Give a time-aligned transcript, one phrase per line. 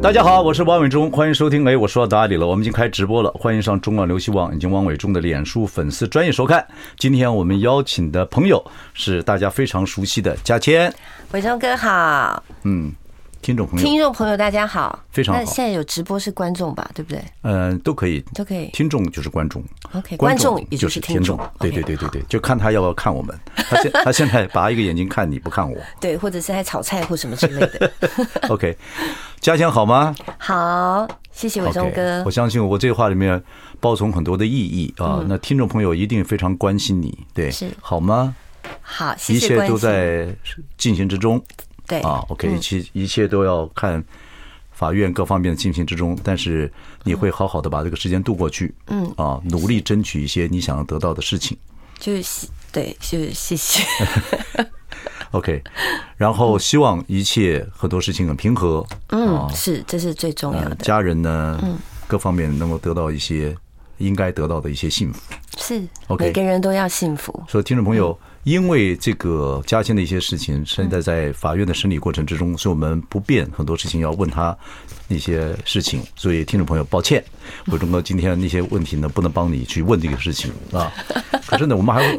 [0.00, 1.66] 大家好，我是王伟忠，欢迎收听。
[1.66, 2.46] 哎，我说到哪里了？
[2.46, 6.64] 我们已经开直播了，欢迎上中广流行网以及王伟忠的脸书粉丝专业收看。
[6.96, 10.92] 今天我们邀请的朋友是大家非常熟悉的嘉谦。
[11.32, 12.92] 伟忠哥好，嗯。
[13.40, 15.40] 听众朋友，听众朋友，大家好，非常好。
[15.40, 16.90] 那现在有直播是观众吧？
[16.94, 17.22] 对不对？
[17.42, 18.68] 嗯，都可以，都可以。
[18.72, 21.38] 听众就是观众，OK，观众也就是听众。
[21.58, 23.38] 对对对对对，就看他要不要看我们。
[23.54, 27.90] 他现 他现在拔一个眼睛看你不看我， 对，或者是在炒菜或什么之类的。
[28.50, 28.76] OK，
[29.40, 30.14] 家乡好吗？
[30.36, 32.22] 好，谢谢伟忠哥。
[32.24, 33.42] 我相信我这话里面
[33.80, 35.24] 包从很多的意义啊。
[35.26, 38.34] 那听众朋友一定非常关心你，对，是好吗？
[38.82, 39.46] 好，谢谢。
[39.46, 40.28] 一切都在
[40.76, 41.42] 进行之中。
[41.88, 44.04] 对啊，OK，一切一切都要看
[44.72, 46.70] 法院各方面的进行之中，但是
[47.02, 51.56] 你会好好的把这个时间度过去，嗯啊，努力争取一些你想要得到的事情。
[51.98, 53.82] 就是对，就是谢谢。
[55.32, 55.62] OK，
[56.16, 58.86] 然后希望一切很多事情很平和。
[59.08, 60.74] 嗯，是，这是最重要的。
[60.76, 63.56] 家人呢，嗯，各方面能够得到一些
[63.96, 65.20] 应该得到的一些幸福。
[65.56, 67.42] 是，OK，每个人都要幸福。
[67.48, 68.16] 所以，听众朋友。
[68.48, 74.56] 因为这个嘉兴的一些事情，现在在法院的审理过程之中，所以我们不便很多事情要问他
[75.08, 77.22] 一些事情，所以听众朋友抱歉，
[77.66, 80.90] 伟忠哥今天那些问题呢，不能帮你去问这个事情啊。
[81.46, 82.18] 可是呢，我们还会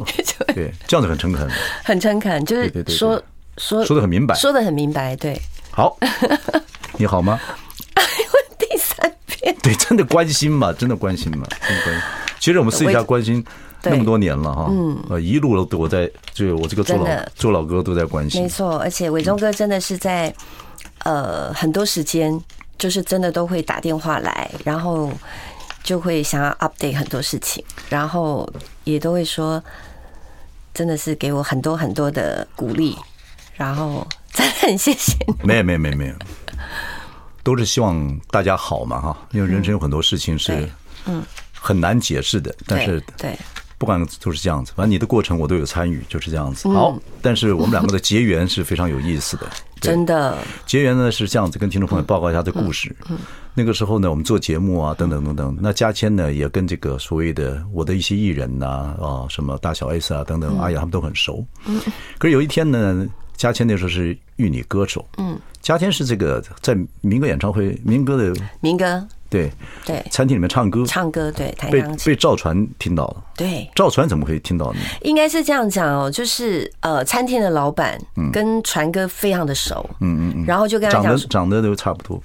[0.54, 1.50] 对这样子很诚恳，
[1.82, 3.20] 很诚恳，就是说
[3.58, 5.36] 说说的很明白，说的很明白，对。
[5.72, 5.98] 好，
[6.96, 7.40] 你好吗？
[7.96, 12.04] 问第三遍，对，真的关心嘛，真的关心嘛，真的关心。
[12.38, 13.44] 其实我们私底下关心。
[13.82, 20.34] 那么多年了哈，嗯，呃，一路都我在，就我这个周老周老哥都在关心，没错，而且伟忠哥真的是在，
[21.04, 22.38] 呃，很多时间
[22.78, 25.10] 就是真的都会打电话来，然后
[25.82, 28.46] 就会想要 update 很多事情，然后
[28.84, 29.62] 也都会说，
[30.74, 32.94] 真的是给我很多很多的鼓励，
[33.54, 35.14] 然后真的很谢谢。
[35.26, 35.34] 你。
[35.42, 36.14] 没有没有没有没有，
[37.42, 40.68] 都是希望大家好嘛哈，因为人生有很多事情是
[41.06, 41.24] 嗯。
[41.62, 43.38] 很难解释的，但是对。
[43.80, 46.68] 不管就是这样子，反正你的过程我都有参与，就是这样子。
[46.68, 49.48] 好，但是我们两个的结缘是非常有意思的，
[49.80, 50.36] 真的。
[50.66, 52.94] 结缘呢是这样子，跟听众朋友报告一下这故事。
[53.54, 55.56] 那个时候呢，我们做节目啊，等等等等。
[55.62, 58.66] 那嘉谦呢，也跟这个所谓的我的一些艺人呐，
[59.00, 61.42] 啊，什么大小 S 啊，等等，阿雅，他们都很熟。
[62.18, 65.08] 可是有一天呢，嘉谦那时候是玉女歌手。
[65.16, 65.40] 嗯。
[65.62, 69.06] 嘉谦是这个在民歌演唱会，民歌的民歌。
[69.30, 69.50] 对
[69.86, 73.22] 对，餐厅里面唱歌，唱歌对，被被赵传听到了。
[73.36, 74.80] 对，赵传怎么可以听到呢？
[75.02, 77.96] 应该是这样讲哦，就是呃，餐厅的老板
[78.32, 82.20] 跟传哥非常的熟，嗯嗯嗯，然后就跟他讲，长得长得都差不多，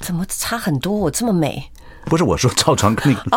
[0.00, 0.92] 怎么差很多？
[0.92, 1.62] 我这么美？
[2.06, 3.30] 不是我说赵传跟那个，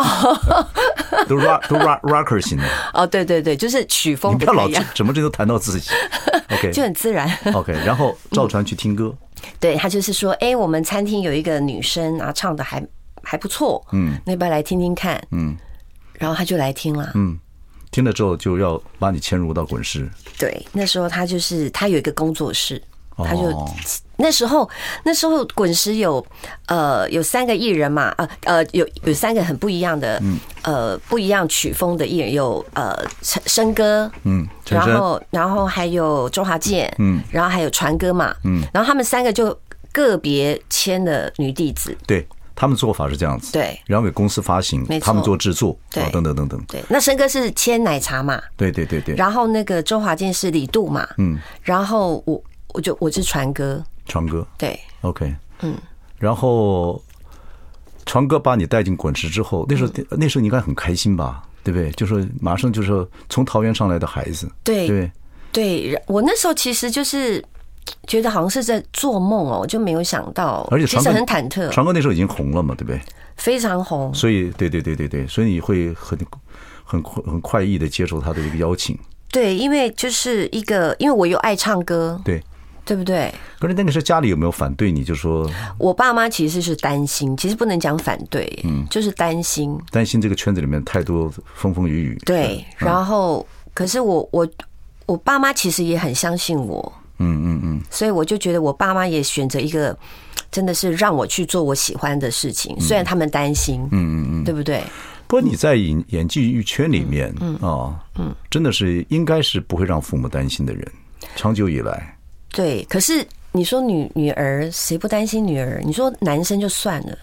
[1.28, 2.64] 都 rock 都 rock rocker 型的。
[2.94, 4.38] 哦，对对对，就是曲风不。
[4.38, 5.90] 你不要老怎么这都谈到自己
[6.50, 7.30] ，OK，就很自然。
[7.52, 9.14] OK，然后赵传去听歌，
[9.60, 12.82] 对他就是说，哎，我们餐厅有一个女生啊，唱的还。
[13.22, 15.56] 还不错，嗯，那边来听听看，嗯，
[16.14, 17.38] 然后他就来听了，嗯，
[17.90, 22.82] 听了之后就要把你迁入到滚石，对，那时候他就是他有一个工作室，
[23.16, 23.52] 他就
[24.16, 24.68] 那时候
[25.04, 26.24] 那时候滚石有
[26.66, 39.58] 呃有三个艺人嘛，呃呃有有三个很不一样的，嗯，呃不一样曲风的艺人，有呃陈升哥，嗯，然后然后还有周华健，嗯，然后还有传哥嘛，嗯，然后他们三个就
[39.90, 42.26] 个别签了女弟子，对。
[42.62, 46.64] 他们做法是这样子，对，然后给公司发行，他们做制作，对，等等等等。
[46.68, 48.40] 对，那申哥是签奶茶嘛？
[48.56, 49.16] 对对对对。
[49.16, 51.04] 然后那个周华健是李杜嘛？
[51.18, 51.36] 嗯。
[51.60, 55.74] 然后我我就我是传哥，传哥对，OK，嗯。
[56.18, 57.02] 然后
[58.06, 61.42] 传哥把你带进滚石之后，那时候那时候你应该很开心吧？
[61.64, 61.90] 对不对？
[61.90, 65.10] 就说马上就是从桃园上来的孩子，对对
[65.50, 67.44] 对，我那时候其实就是。
[68.06, 71.70] 觉得好像是在做梦哦，就没有想到，而且其实很忐忑。
[71.70, 73.00] 传哥那时候已经红了嘛，对不对？
[73.36, 76.18] 非常红，所以对对对对对，所以你会很
[76.84, 78.96] 很很快意的接受他的一个邀请。
[79.30, 82.42] 对，因为就是一个，因为我又爱唱歌，对
[82.84, 83.32] 对不对？
[83.58, 85.02] 可是那个时候家里有没有反对你？
[85.02, 85.48] 就说
[85.78, 92.18] 我爸妈其实是担心，其实不能讲反对，嗯，就是担心，担心这个圈子里面太多风风雨雨。
[92.26, 94.46] 对，然后可是我我
[95.06, 96.92] 我爸妈其实也很相信我。
[97.22, 99.96] 嗯嗯嗯，所以我就觉得我爸妈也选择一个
[100.50, 104.82] 真的是让我去做我喜欢的事情，虽然他们担心，嗯嗯嗯，对不对？
[105.28, 110.86] 不过你在演演技圈里面，嗯啊，嗯，真的是应该是不会让父母担心的人，
[111.36, 112.16] 长久以来。
[112.50, 115.80] 对，可是你说女女儿谁不担心女儿？
[115.84, 117.16] 你说男生就算了，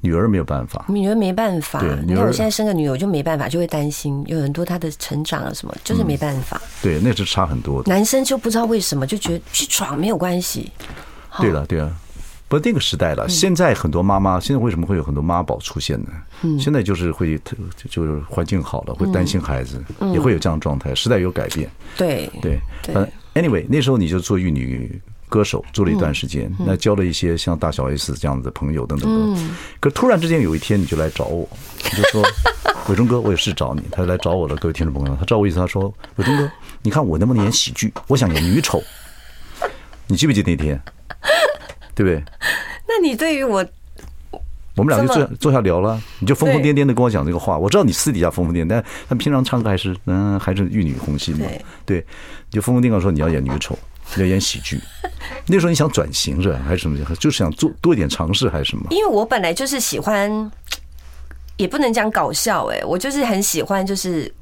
[0.00, 1.82] 女儿没有办法，女儿没办法。
[2.06, 6.60] 你看我现在生个女儿，我就没办法，就会担心有很多她的成长啊什么，就是没办法。
[6.82, 7.92] 对，那是差很多的。
[7.92, 10.70] 男生就不知道为什么就觉得去闯没有关系。
[11.38, 11.90] 对了，对啊。
[12.48, 16.08] 不是那个时代了，现在很多妈妈，现在为什么会有很多妈宝出现呢？
[16.42, 17.40] 嗯现在就是会，
[17.88, 19.80] 就是环境好了，会担心孩子，
[20.12, 20.92] 也会有这样的状态。
[20.92, 22.58] 时代有改变，对对。
[22.92, 25.00] 嗯，anyway，那时候你就做玉女
[25.30, 29.50] 歌手做了一段时间，那交了一些像大小 S 这样子的朋友等等等。
[29.80, 31.48] 可突然之间有一天你就来找我，
[31.82, 32.22] 你就说
[32.90, 33.82] 伟忠哥，我有事找你。
[33.90, 35.84] 他来找我了，各位听众朋友，他找我意思，他说
[36.16, 36.50] 伟忠哥，
[36.82, 37.90] 你看我能不能演喜剧？
[38.08, 38.82] 我想演女丑。
[40.08, 40.78] 你记不记得那天？
[41.94, 42.22] 对不对？
[42.88, 43.64] 那你对于我，
[44.74, 47.56] 我们俩就坐坐下聊了，你就疯疯癫癫的跟我讲这个话。
[47.56, 51.46] 我知道你私底下疯疯癫，但但平常唱歌还是嗯，还是玉女红心嘛。
[51.84, 52.04] 对，
[52.50, 54.80] 你就疯疯癫癫说你要演女丑，你要演喜剧。
[55.46, 56.60] 那时候你想转型是吧？
[56.66, 56.98] 还是什么？
[57.16, 58.86] 就是想做多一点尝试还是什么？
[58.90, 60.50] 因为我本来就是喜欢，
[61.56, 64.32] 也不能讲搞笑哎，我就是很喜欢就是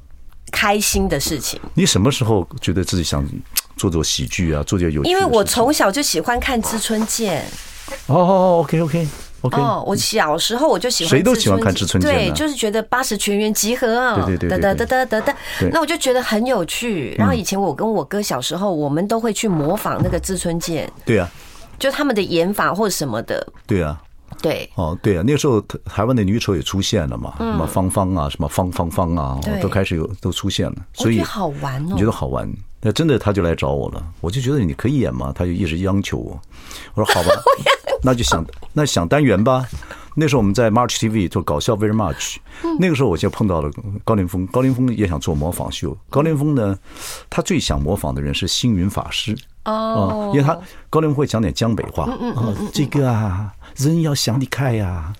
[0.50, 1.60] 开心的事情。
[1.74, 3.26] 你什么时候觉得自己想？
[3.76, 5.04] 做做喜剧啊，做点有。
[5.04, 7.44] 因为我从小就喜欢看《知春见》。
[8.12, 9.06] 哦哦，OK
[9.42, 9.60] OK。
[9.60, 11.10] 哦，我小时候我就喜欢。
[11.10, 12.10] 谁都喜欢看《知春见》。
[12.14, 14.24] 对，就是觉得八十全员集合啊！
[14.26, 15.36] 对对对，哒哒哒哒哒。
[15.72, 17.14] 那我就觉得很有趣。
[17.18, 20.86] 然后以前我跟我哥小时候，我们都会去模仿那个《知春见》。
[21.04, 21.28] 对啊。
[21.78, 23.46] 就他们的演法或者什么的。
[23.66, 24.00] 对啊。
[24.42, 24.68] 对。
[24.74, 30.76] 哦，对啊，那个时候台湾的女丑也出现了嘛，什么芳芳啊，什么芳芳芳啊，都开始有都出现了。
[30.92, 31.88] 所以好玩哦。
[31.92, 32.52] 你觉得好玩？
[32.80, 35.32] 那真的他就来找我了，我就觉得你可以演吗？
[35.34, 36.40] 他就一直央求我，
[36.94, 37.30] 我说好吧，
[38.02, 39.66] 那就想那想单元吧。
[40.14, 42.36] 那时候我们在 March TV 做搞笑 Very Much，
[42.80, 43.70] 那个时候我就碰到了
[44.04, 45.96] 高凌风，高凌风也想做模仿秀。
[46.10, 46.76] 高凌风呢，
[47.30, 49.36] 他最想模仿的人是星云法师。
[49.64, 50.58] 哦，因为他
[50.90, 52.04] 高凌风会讲点江北话。
[52.04, 55.12] 啊，这个啊，人要想得开呀，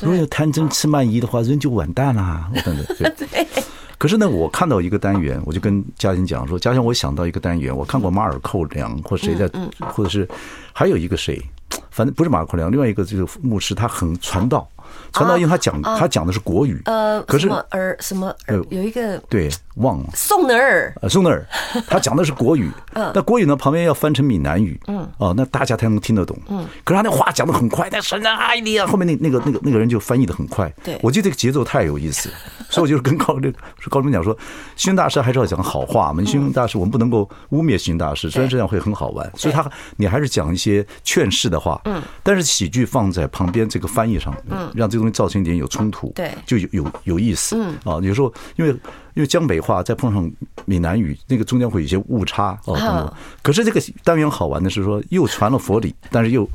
[0.00, 2.50] 如果有贪嗔痴慢疑的话，人就完蛋了。
[2.54, 3.46] 我等等，对。
[4.06, 9.50] 可是呢，我看到一个单元，我就跟嘉欣讲说：“嘉欣，我想到一个单元，我看过马尔寇良或谁在，
[9.80, 10.28] 或者是
[10.72, 11.42] 还有一个谁，
[11.90, 14.64] 反正不是马尔寇良，另外一个就是牧师，他很传道。”
[15.12, 20.06] 传道，因为他讲他讲的是国语，呃，可是儿什么儿有一个对忘了。
[20.14, 21.46] 宋能儿，呃宋德尔，
[21.86, 32.30] 他讲的是国语， 那国语呢旁边要翻成闽南语，嗯，哦，那大家才能听得懂，嗯，可是他那话讲的很快，但是呢，哎呀，后面那那个那个那个人就翻译的很快，对，我觉得这个节奏太有意思，
[32.70, 33.52] 所以我就是跟高这
[33.90, 34.36] 高中讲说，
[34.76, 39.64] 星云大师还是要讲好话嘛，星云大师我们不能够污蔑星云大师，虽然这样会很好玩，所以他
[39.96, 47.74] 你还是讲一些劝世的话，嗯，但是喜剧放在旁边这个翻译上，嗯，让这个东西造成一点有冲突，对，就有有有意思，嗯。
[47.84, 48.70] 啊，有时候因为
[49.14, 50.30] 因为江北话再碰上
[50.66, 52.76] 闽南语，那个中间会有些误差哦。
[52.76, 56.48] 等可是这个单元好玩的是说，又传了佛理，但是又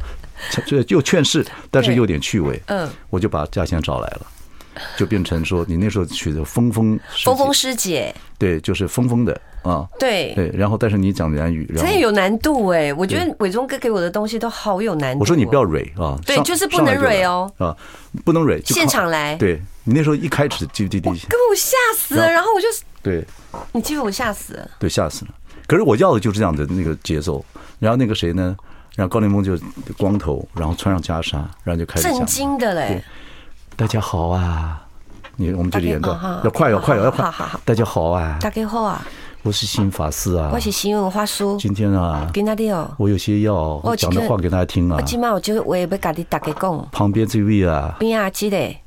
[0.65, 2.61] 这又劝世，但是又有点趣味。
[2.67, 4.21] 嗯，我就把嘉欣找来了，
[4.97, 9.39] 就变成说你那时候取的峰峰峰峰师姐，对，就是峰峰的。
[9.61, 15.19] 啊，对对，然后但是你讲粤语，这有难度哎，我觉得伟忠哥给我的东西都好有难度。
[15.19, 17.77] 我说你不要蕊啊，对，就是不能蕊哦，啊，
[18.25, 19.35] 不能蕊，现场来。
[19.35, 22.67] 对你那时候一开始就就就，给我吓死了，然后我就
[23.03, 23.23] 对，
[23.71, 25.31] 你记得我吓死了，对，吓死了。
[25.67, 27.45] 可是我要的就是这样的那个节奏，
[27.77, 28.57] 然后那个谁呢？
[28.95, 29.55] 然后高凌风就
[29.95, 33.03] 光头，然后穿上袈裟，然后就开始震惊的嘞。
[33.81, 34.79] 大家好啊，
[35.37, 36.07] 你我们这里演的
[36.43, 37.33] 要快要快要快，
[37.65, 39.03] 大家好啊，大家好啊。
[39.41, 41.43] 我是新法师啊，我是新文法师。
[41.57, 44.97] 今天啊，今天的哦，我有些要讲的话给大家听啊。
[44.97, 46.89] 我今晚我就我也不跟你大家讲。
[46.91, 48.77] 旁边这位啊，边啊，记得。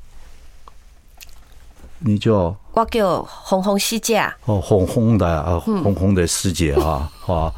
[1.99, 2.55] 你叫？
[2.71, 4.19] 我叫红红师姐。
[4.45, 7.51] 哦，红红的啊，红红的师姐啊， 啊，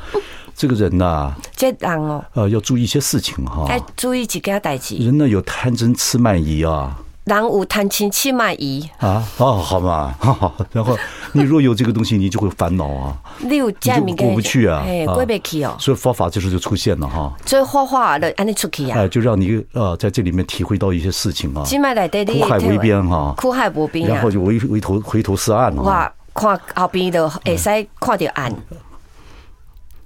[0.56, 3.68] 这个人呐，这人哦，呃，要注意一些事情哈。
[3.70, 4.96] 哎，注意几件代志。
[4.96, 6.98] 人呢有贪嗔痴慢疑啊。
[7.28, 10.16] 人有贪嗔痴慢疑啊，哦，好嘛，
[10.72, 10.98] 然后
[11.34, 27.66] 你若有这个东西，你就会烦恼啊，你有这样过不去啊，哎，过不去哦，所以佛法这时候就出现了哈，所以画画的安尼出去啊，哎，就让你呃在这里面体会到一些事情啊，苦海为边哈，苦海无边，然后就回回头回头是岸了，哇，看后边的会使
[28.00, 28.54] 看到岸，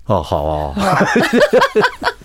[0.06, 0.74] 哦，好啊。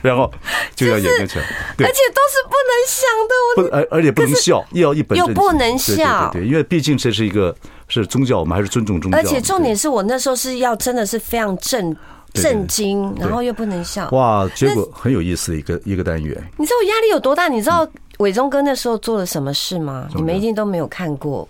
[0.02, 0.30] 然后
[0.74, 7.54] 就要演下去，而且都是不能想的，我不而而且不能笑，又要一本又不能笑，对对，因为毕竟这是一个
[7.88, 9.18] 是宗教，我们还是尊重宗教。
[9.18, 11.96] 而且重点是我那时候是要真的是非常震
[12.32, 14.08] 震惊，然后又不能笑。
[14.10, 16.34] 哇，结果很有意思的一个一个单元。
[16.56, 17.48] 你知道我压力有多大？
[17.48, 17.86] 你知道
[18.18, 20.08] 伟忠哥那时候做了什么事吗？
[20.14, 21.48] 你们一定都没有看过。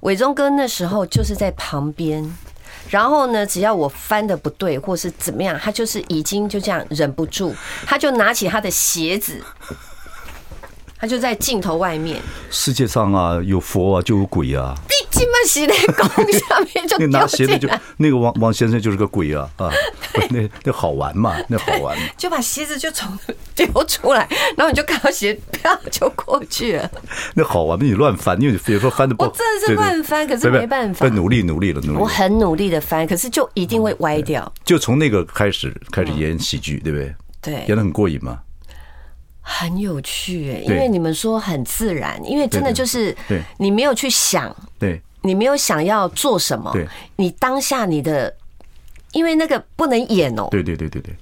[0.00, 2.24] 伟忠哥那时候就是在旁边，
[2.88, 7.54] 然后呢，只要我翻的不对或是怎么样，他就是已经就这样忍不住，
[7.86, 9.42] 他就拿起他的鞋子。
[11.02, 12.22] 他就在镜头外面。
[12.48, 14.72] 世界上啊，有佛啊，就有鬼啊。
[14.88, 19.68] 你这么洗的功下面就那拿鞋子就那个王王先生就是个鬼啊啊！
[20.30, 21.98] 那那好玩嘛，那好玩。
[22.16, 23.18] 就把鞋子就从
[23.52, 26.88] 丢出来，然后你就看到鞋啪就过去了。
[27.34, 31.08] 那好玩，你乱翻，因为你比如说翻的不，我真的是乱翻，可是没办法。
[31.08, 31.98] 努力努力了，努力。
[31.98, 34.52] 我很努力的翻，可是就一定会歪掉。
[34.64, 37.12] 就从那个开始开始演喜剧，对不对？
[37.42, 38.38] 对，演的很过瘾嘛。
[39.42, 43.14] 很有趣，因为你们说很自然，因为真的就是，
[43.58, 48.32] 你没有去想，对，你没有想要做什么，对，你当下你的，
[49.12, 51.14] 因为那个不能演哦，对对对对对。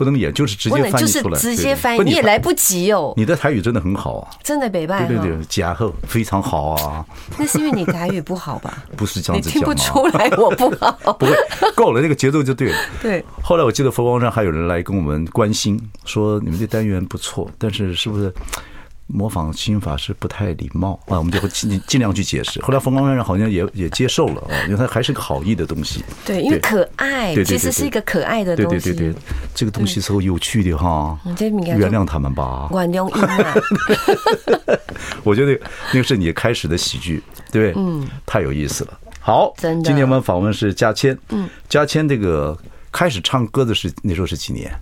[0.00, 3.12] 不能演，就是直接翻译出来，直接翻译，你也来不及哦。
[3.18, 7.04] 你的台语真的很好啊，真的北拜，对对对，假后非常好啊。
[7.36, 8.82] 那是因为你台语不好吧？
[8.96, 11.12] 不是这样子讲，听不出来我不好。
[11.18, 11.36] 不会，
[11.76, 12.78] 够了，那个节奏就对了。
[13.02, 13.22] 对。
[13.42, 18.32] 后来我记得佛光山还有人来跟我们关心，说你们这单元不错，但是是不是？
[19.12, 22.62] 模仿新法是不太礼貌啊，我们就会尽尽量去解释。
[22.62, 26.04] 后来冯光先生好像也也接受了啊，因为他还是个好意的东西。
[26.24, 28.92] 对，因为可爱，其实是一个可爱的东西。
[28.92, 29.20] 对对对对，
[29.54, 31.18] 这个东西是有趣的哈。
[31.24, 32.68] 原谅他们吧。
[35.22, 35.58] 我觉得
[35.92, 37.72] 那个是你开始的喜剧，对？
[37.76, 38.98] 嗯，太有意思了。
[39.20, 39.84] 好，真的。
[39.84, 41.18] 今天我们访问是嘉谦。
[41.30, 42.56] 嗯，嘉谦这个
[42.92, 44.72] 开始唱歌的是那时候是几年？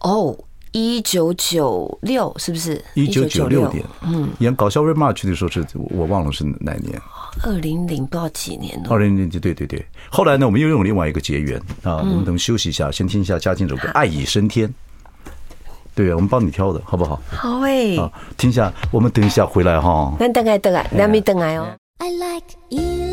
[0.00, 0.36] 哦。
[0.72, 2.82] 一九九六是不是？
[2.94, 7.00] 一九九六年，嗯，演搞笑瑞玛去的时候是我忘了是哪年。
[7.44, 8.88] 二零零不知道几年了。
[8.90, 9.84] 二零零对对对。
[10.10, 14.68] 后来呢，我们又用另外一个结缘啊，我们等休息一下，先听一下嘉靖这首歌《爱已升天》。
[15.94, 17.20] 对啊，我们帮你挑的好不好？
[17.30, 17.98] 好诶。
[17.98, 20.14] 啊，听一下，我们等一下回来哈。
[20.18, 21.68] 那等来等来，两米等来哦。
[21.98, 23.11] I like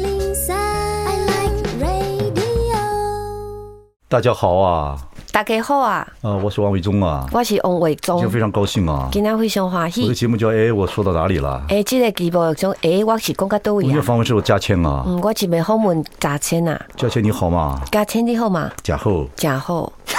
[4.12, 4.98] 大家好啊。
[5.32, 6.08] 大家好啊！
[6.24, 10.02] 啊，我是王伟忠啊，我是王伟忠，今天非常高兴啊，今天非常欢喜。
[10.02, 11.64] 我的节目叫哎，我说到哪里了？
[11.70, 13.90] 哎，这个节目叫哎，我是讲到都一样。
[13.90, 16.80] 今天访问是我嘉谦啊，嗯，我是没后门嘉谦呐。
[16.98, 17.80] 嘉谦你好吗？
[17.92, 18.72] 嘉谦你好吗？
[18.82, 19.94] 嘉后，假后。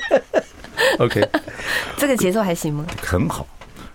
[0.98, 1.28] OK，
[1.98, 2.86] 这个节奏还行吗？
[3.02, 3.46] 很好。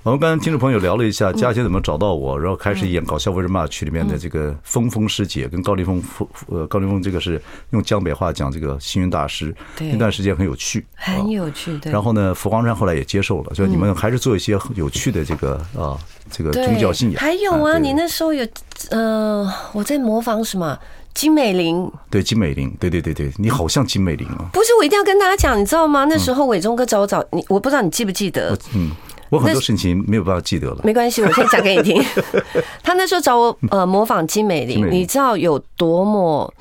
[0.05, 5.99] 我们刚才听众朋友聊了一下佳姐怎么找到我，然后开始演搞笑为什么去里面的这个峰峰师姐跟高凌风，
[6.45, 11.75] 呃，高凌风这个是用江北话讲这个星云大师，那段时间很有趣，很有趣。
[11.79, 11.91] 对。
[11.91, 15.97] 然后呢，佛光山后来也接受了，就你们还是做一些有趣的这个啊，
[16.29, 17.19] 这个宗教信仰。
[17.19, 18.47] 还有啊，你那时候有
[18.91, 20.77] 呃，我在模仿什么
[21.15, 21.91] 金美玲？
[22.11, 24.45] 对，金美玲，对对对对，你好像金美玲啊。
[24.53, 26.05] 不是，我一定要跟大家讲，你知道吗？
[26.05, 28.55] 那时候伟忠哥找我找你，我不知道你记不记得？
[28.75, 28.91] 嗯。
[29.29, 32.03] 我很多事情没有办法记得了，没关系，我先讲给你听。
[32.83, 36.53] 他那时候找我呃模仿金美玲，你知道有多么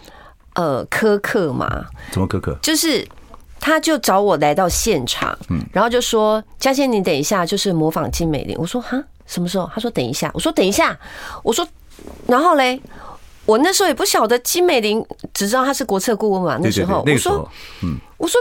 [0.54, 1.84] 呃苛刻吗？
[2.10, 2.56] 怎么苛刻？
[2.62, 3.06] 就是
[3.60, 8.56] 他就找我来到现场，嗯，然后就说嘉欣，你等一下，就是模仿金美玲。
[8.58, 9.70] 我说哈，什么时候？
[9.74, 10.30] 他说等一下。
[10.32, 10.98] 我说等一下。
[11.42, 11.66] 我说，
[12.26, 12.80] 然后嘞，
[13.44, 15.04] 我那时候也不晓得金美玲，
[15.34, 16.58] 只知道她是国策顾问嘛。
[16.62, 17.50] 那时候我说，
[17.82, 18.40] 嗯，我说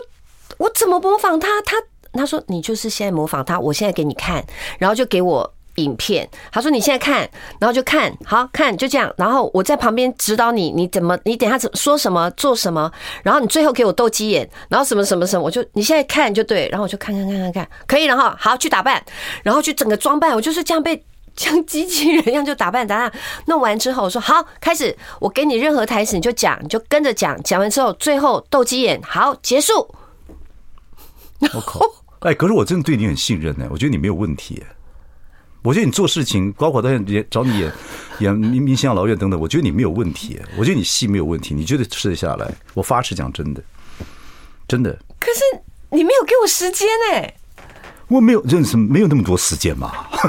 [0.58, 1.62] 我怎么模仿他？
[1.62, 1.76] 他。
[2.20, 4.44] 他说：“你就是现在模仿他，我现在给你看，
[4.78, 6.30] 然后就给我影片。
[6.52, 7.28] 他说你现在看，
[7.60, 9.12] 然后就看，好看就这样。
[9.18, 12.92] 然后我在旁边指导你，你怎么，你等下怎说什么做什么，
[13.24, 16.70] 然后你最后给我斗鸡眼，然后什么什么什么，我就你现在看就对。
[16.70, 19.04] 然后我就看看看看看，可以了哈，好去打扮，
[19.42, 21.04] 然后去整个装扮，我就是这样被
[21.36, 23.12] 像机器人一样就打扮打扮。
[23.48, 29.74] 弄完之后我说好开始，我给你任何台词你就讲，你就跟着讲，讲完之后最后斗鸡眼，好结束。
[31.40, 31.82] 我靠！”
[32.24, 34.64] 哎，可是我真的对你很信任呢，我觉得你没有问题。
[35.62, 37.72] 我觉得你做事情，包括到现在找你演
[38.20, 40.38] 演明明星养老院等等，我觉得你没有问题。
[40.58, 42.54] 我觉得你戏没有问题，你绝对吃得下来。
[42.74, 43.64] 我发誓讲真的，
[44.68, 44.92] 真的。
[45.20, 45.40] 可是
[45.90, 47.34] 你没有给我时间哎。
[48.10, 49.90] 我没有认识，没有那么多时间嘛。
[50.12, 50.20] 他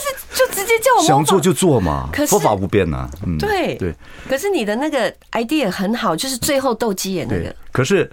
[0.00, 3.10] 是就直接叫我想做就做嘛，佛法无边呐。
[3.26, 3.94] 嗯，对对。
[4.26, 7.54] 可是你的那个 idea 很好，就是最后斗鸡眼那个。
[7.72, 8.10] 可是。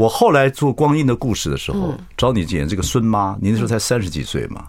[0.00, 4.66] 我后来做光阴的故事的时候，找你演这个孙妈，你那时候才三十几岁嘛，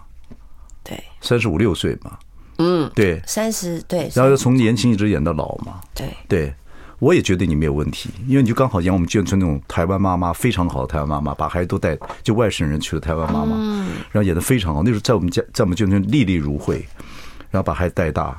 [0.84, 2.18] 对，三十五六岁嘛，
[2.58, 6.54] 嗯，对，三十对，然后又从年轻一直演到老嘛，对，对，
[6.98, 13.56] 我也觉得你没有问题，因为你就刚好演我们眷村那种台湾妈妈，非常好的台湾妈妈，把孩子都带，就外省人去了台湾妈妈，
[14.10, 16.86] 然后演的非常好，那时候在我们家，在我们眷村历历如绘，
[17.50, 18.38] 然后把孩子带大，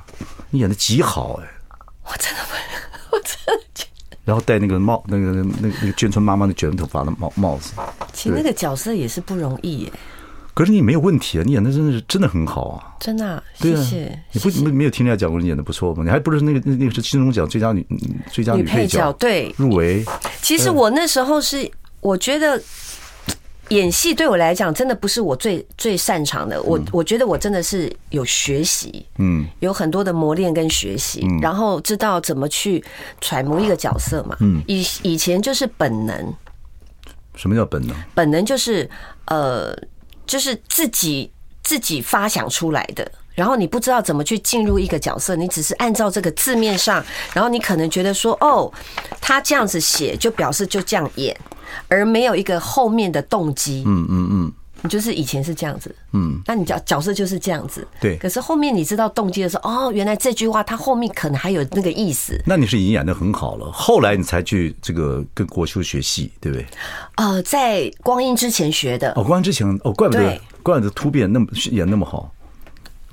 [0.52, 1.48] 你演的极好哎，
[2.04, 3.36] 我真的不， 我真
[3.74, 3.84] 的。
[4.26, 7.74] 然后戴那个帽，那个那个那个眷村妈妈的卷头发的帽帽子。
[8.14, 9.92] 其实那个角色也是不容易耶。
[10.56, 12.94] 可是你没有问题啊，你演的真的是真的很好啊！
[13.00, 14.24] 真的、谢谢。
[14.32, 16.04] 你不没没有听人家讲过你演的不错吗？
[16.04, 17.84] 你还不是那个那那个是金钟奖最佳女
[18.32, 20.06] 最佳女配角，对，入围。
[20.44, 21.68] 其实我那时候是
[22.02, 22.62] 我觉得
[23.74, 32.84] 演戏对我来讲真的不是我最最擅长的，我我觉得我真的是有学习，嗯，有很多的磨练跟学习，然后知道怎么去
[33.22, 36.34] 揣摩一个角色嘛，嗯，以以前就是本能。
[37.36, 37.96] 什么叫本能？
[38.14, 38.90] 本能就是
[39.26, 39.76] 呃。
[40.26, 41.30] 就是自己
[41.64, 48.72] 自己发想出来的，然后你不知道怎么去进入一个角色，你只是按照这个字面上，然后你可能觉得说，哦，
[49.20, 51.36] 他这样子写就表示就这样演，
[51.88, 53.84] 而没有一个后面的动机。
[53.86, 54.54] 嗯嗯嗯。
[54.86, 58.18] 你就是以前是这样子，嗯，那你角角色就是这样子，对。
[58.18, 62.38] 可是后面你知道动机的时候，哦，原来这句话他后面可能还有那个意思。
[62.46, 66.66] 那你是已经演的很好了，后来你才去这个跟国修学戏，对不对？
[67.16, 69.14] 呃，在光阴之前学的。
[69.16, 72.30] 哦，光阴之前哦，怪不得，怪不得突变那么演那么好。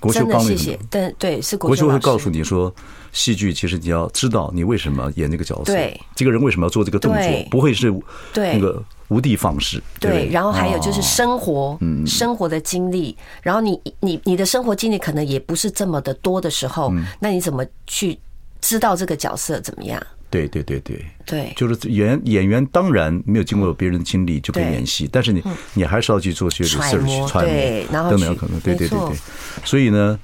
[0.01, 0.79] 国修帮你，谢谢。
[0.91, 2.75] 对对，是国修会告诉你说，
[3.13, 7.95] 戏剧其实你要知道你为什么演这个角色，对，这个人为什么要做这个动作，不会是
[8.35, 8.83] 那个。
[9.11, 18.17] 无的放矢，对，然后还有就是生活，嗯，生活的经历，然后你你你的生活经历可能也不是这么的多的时候，那你怎么去
[18.61, 20.01] 知道这个角色怎么样？
[20.31, 21.05] 对对对对。
[21.27, 25.43] 对，就是演演员当然没有经过别人的经历就可以演戏，但是你
[25.75, 29.17] 你还是要去做些 research，揣摩，然后都没有可能，对对对对，
[29.65, 30.19] 所以呢，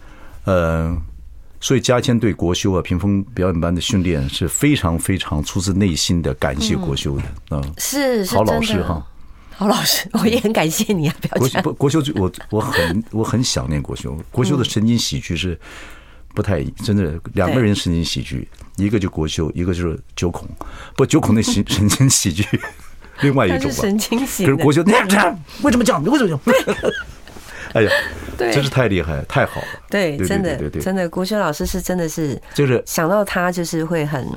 [0.45, 0.97] 呃。
[1.59, 9.05] 所以嘉谦对国修啊，屏风表演班的训练是非常非常出自内心的感谢国修的啊，是好老师哈，
[9.57, 15.59] 好老师，我也很感谢你啊，不要国国修，我我很我很想念国修，国修的神经喜剧是
[16.37, 20.47] 不太真的，两个人神经喜剧，一个就国修，一个就是九孔，
[20.95, 22.45] 不九孔那神神经喜剧，
[23.23, 26.05] 另外一种吧，神经喜，可是国修那样，为什么讲？
[26.05, 26.93] 为什么讲？
[27.73, 27.91] 哎呀，
[28.37, 29.67] 对，真是太厉害，太好了。
[29.89, 34.29] 对，真的，真的，国修老师是真的是，就是想到他就是会很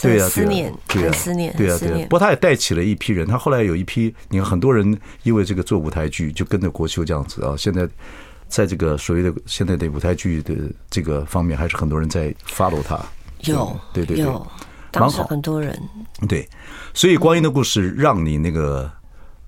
[0.00, 2.06] 对啊，思念，很思念，对啊，对啊。
[2.08, 7.54] 不过他也带起了一批人，他后来有一批，你看很多人因为这个做舞台剧，就跟着国修这样子啊。
[7.56, 7.88] 现在
[8.48, 10.54] 在这个所谓的现在的舞台剧的
[10.90, 12.98] 这个方面，还是很多人在 follow 他。
[13.40, 14.26] 有，对对对，
[14.90, 15.80] 当时很多人。
[16.28, 16.48] 对，
[16.94, 18.90] 所以光阴的故事让你那个。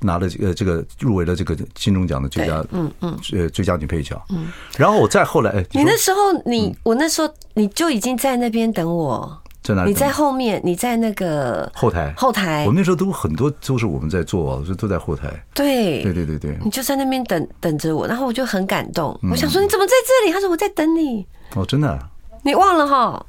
[0.00, 9.90] 拿了这个这个入围了这个金钟奖的最佳嗯嗯呃最佳女配角嗯，然后我再后来你那时候你我那时候你就已经在那边等我在哪里？
[9.90, 12.12] 你在后面你在那个后台。
[12.16, 12.64] 后台。
[12.64, 15.28] 我们那时候都很多都是我们在做就都在后台。
[15.54, 16.02] 对。
[16.02, 16.58] 对对对对。
[16.64, 20.32] 你就在那边等等着我然后我就很感动我想说你怎么在这里？
[20.32, 21.26] 他说我在等你。
[21.54, 21.98] 哦真的
[22.42, 23.24] 你忘了哈。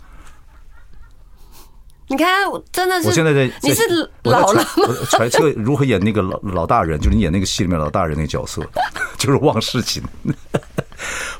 [2.12, 2.28] 你看，
[2.72, 3.84] 真的是，我现在在，你是
[4.24, 4.68] 老了吗？
[5.12, 8.64] 揣测如何演那个老老大人， 就是你演那个戏里面老大人那个角色，
[9.16, 10.02] 就是忘事情。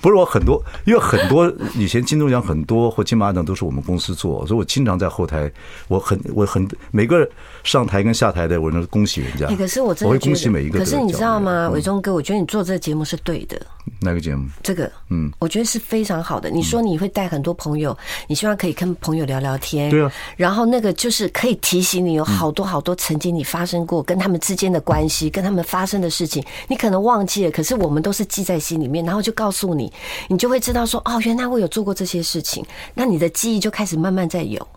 [0.02, 5.52] 不是我很多，因为很多以前金钟奖很多或金马奖都是我们公司做，所以我经常在后台，
[5.88, 7.28] 我很我很每个
[7.64, 9.48] 上台跟下台的，我能恭喜人家。
[9.56, 10.80] 可是我真的我会恭喜每一个。
[10.80, 13.60] 可是你知道吗，伟忠哥，我觉得你做这个节目是对的。
[14.00, 14.48] 哪个节目？
[14.62, 16.50] 这个，嗯，我觉得是非常好的。
[16.50, 20.12] 你说你会带很多朋友，你希望可以跟朋友聊聊天，对啊。
[20.38, 29.89] 然后那个就是可以提醒你有好多好多曾经你发生过跟他们之间的关系，跟他们发生的事情，你可能忘记了，可是我们都是记在心里面，然后就告诉你。
[30.28, 34.68] 你就会知道说哦，原来我有做过这些事情，那你的记忆就开始慢慢在有，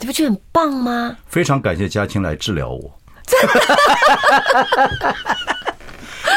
[0.00, 1.16] 你不觉得很棒吗？
[1.26, 2.90] 非常感谢嘉青来治疗我。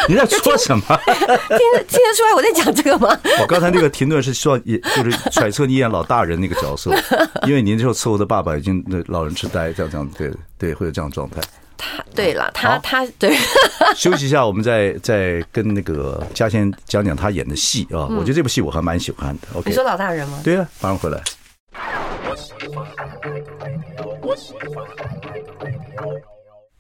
[0.10, 0.84] 你在说什么？
[1.06, 3.18] 听得听得出来我在讲这个吗？
[3.40, 6.92] 我刚才那个停顿是需要也就是揣测你演老大人那个角色，
[7.48, 11.40] 因为您那时候伺候的爸爸已经那老人痴呆，这样这样对对，会有这样状态。
[11.82, 13.36] 他对了，他他对。
[13.98, 18.06] 休息一下，我们再再跟那个嘉千讲讲他演的戏啊。
[18.06, 19.48] 我觉得这部戏我还蛮喜欢的。
[19.56, 20.40] OK，你说老大人吗？
[20.44, 21.20] 对啊，马上回来。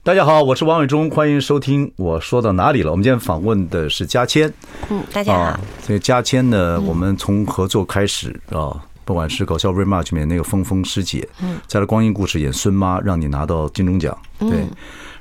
[0.03, 1.91] 大家好，我是王伟忠，欢迎收听。
[1.95, 2.91] 我说到哪里了？
[2.91, 4.51] 我们今天访问的是嘉谦。
[4.89, 5.59] 嗯，大家好。
[5.83, 8.79] 所以嘉谦呢，我们从合作开始啊。
[9.11, 14.65] 不管是搞笑 Very Much 里面那个峰峰师姐，嗯，在了光阴故事演孙妈，让你拿到金钟奖，对。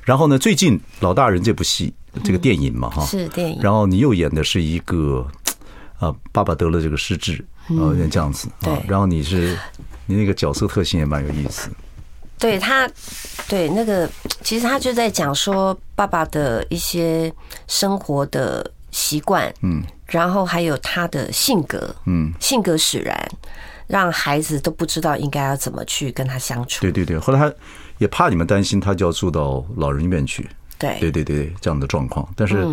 [0.05, 3.59] 然后呢，最近老大人这部戏，这个电影嘛，哈，是电影。
[3.61, 5.27] 然后你又演的是一个，
[5.99, 8.81] 啊，爸爸得了这个失智，啊，有点这样子，啊。
[8.87, 9.57] 然后你是，
[10.05, 11.69] 你那个角色特性也蛮有意思。
[12.39, 12.89] 对他，
[13.49, 14.09] 对那个，
[14.41, 17.29] 其实他就在讲说爸爸的一些
[17.67, 23.31] 生活的习惯，嗯，然后还有他的性格，嗯，性格使然。
[23.91, 26.81] 让孩子都不知道应该要怎么去跟他相处。
[26.81, 27.53] 对对对，后来他
[27.97, 30.49] 也怕你们担心他就要住到老人院去。
[30.79, 32.27] 对对对对，这样的状况。
[32.35, 32.65] 但是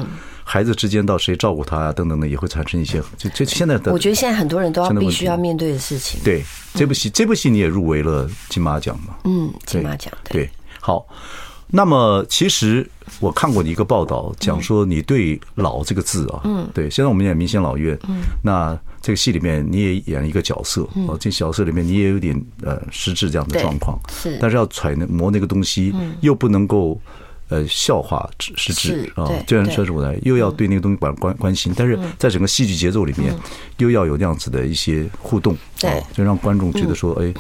[0.42, 3.02] 孩子之间到谁照顾他啊，等等的，也会产生一些。
[3.18, 6.18] 就就现在的，我觉得现在很多人都要必须要面对的事情。
[6.24, 9.14] 对，这部戏这部戏你也入围了金马奖嘛？
[9.24, 10.50] 嗯，金马奖对，对。
[10.80, 11.06] 好，
[11.70, 12.88] 那么其实
[13.20, 16.88] 我看过你一个报道，讲说你对“老”这个字啊，嗯，对。
[16.90, 24.38] 现在我们演明星老院，嗯，那这个戏里面你也演一个角色，哦，这角色里面你也有点呃失智这样的状况，是。
[24.40, 27.00] 但是要揣摩那个东西，又不能够。
[27.50, 33.34] 呃，笑话失智啊，虽然说是我来，又要对那个东西关关关心，但是在整个戏剧节奏里面，
[33.78, 37.32] 又要有那样子的一些互动，啊，就让观众觉得说，哎，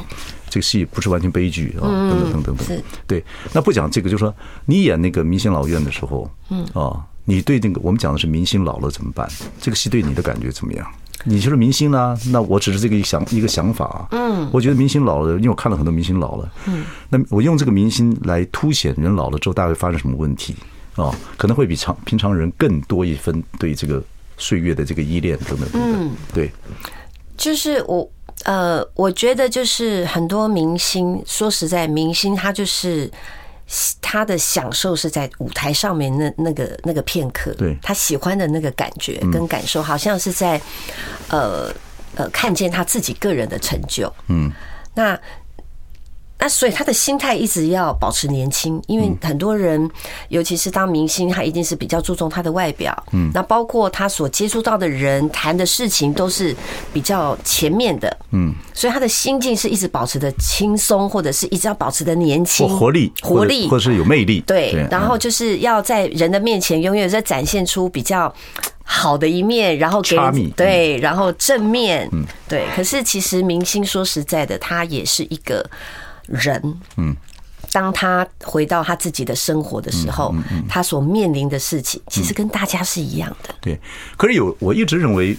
[0.50, 2.82] 这个戏不是完全悲剧啊，等等等等等。
[3.06, 4.34] 对，那不讲这个，就是说
[4.66, 9.28] 你演那个明星老院的时候，嗯啊，你对那个我们讲的是明星老了怎么办？
[9.60, 10.86] 这个戏对你的感觉怎么样？
[11.24, 12.16] 你就是明星呢？
[12.30, 14.06] 那我只是这个想一个想法啊。
[14.12, 16.52] 嗯，我觉得明星老了，因为我看了很多明星老了。
[16.66, 20.54] 嗯，那我用这个明星来凸显人老了之后大概会发生什么问题
[20.94, 21.12] 啊？
[21.36, 24.00] 可能会比常平常人更多一分对这个
[24.36, 26.10] 岁月的这个依恋等等等等。
[26.32, 26.52] 对，
[27.38, 28.10] 就是我
[28.44, 33.10] 呃，我觉得就是很多明星，说实在，明星他就是。
[34.00, 40.58] 他的享受是在舞台上面那那个那个片刻，对，他喜欢的那个感觉跟感受，好像是在
[41.28, 41.70] 呃
[42.14, 44.50] 呃看见他自己个人的成就，嗯，
[44.94, 45.20] 那。
[46.40, 49.90] 那所以他的心态一直要保持年轻，因为很多人，
[50.28, 52.96] 尤其是当明星，他一定是比较注重他的外表。
[53.10, 56.54] 嗯，那包括他所接触到的人谈的事情都是
[56.92, 58.16] 比较前面的。
[58.30, 64.40] 嗯，所以他的心境是一直保持的轻松，或者是一直要保持的年轻、活力、活力，或者是有魅力。
[64.46, 68.32] 对，然后就是要在人的面前永远在展现出比较
[68.84, 70.16] 好的一面，然后给
[70.56, 72.08] 对，然后正面。
[72.12, 72.64] 嗯，对。
[72.76, 75.68] 可是其实明星说实在的，他也是一个。
[76.28, 76.62] 人，
[76.96, 77.16] 嗯，
[77.72, 80.34] 当他回到他自己的生活的时候，
[80.68, 83.54] 他所面临的事情，其实跟大家是一样的。
[83.60, 83.78] 对，
[84.16, 85.36] 可是有，我一直认为，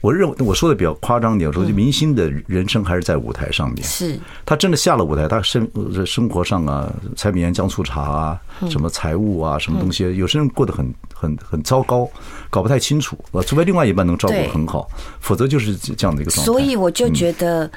[0.00, 3.82] 我认为我说的比较夸张一点，说明星的人生还是在舞台上面。
[3.82, 5.68] 是，他真的下了舞台，他生
[6.04, 12.08] 生活上啊，柴米盐酱醋茶啊，什么财务啊，什么东西，有些人过得很很很糟糕，
[12.50, 13.18] 搞不太清楚。
[13.46, 16.52] 除非另外一半能照顾很好，否则就是这样的一个状态。
[16.52, 17.68] 所以我就觉得。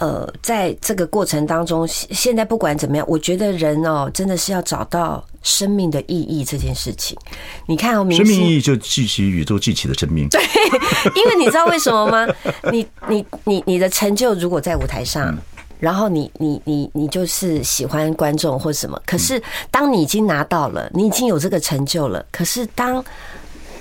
[0.00, 7.18] 呃，在这个过程当中，现在不管怎么样，我觉得人哦，真的是要找到生命的意义这件事情。
[7.66, 10.28] 你看哦，生命意义就记起宇宙记起的生命。
[10.28, 10.40] 对，
[11.16, 12.26] 因为你知道为什么吗？
[12.70, 15.36] 你你你你的成就如果在舞台上，
[15.80, 23.04] 然后你你你你就是喜欢观众或什么，可是当你已经拿到了，你已经有这个成就了，可是当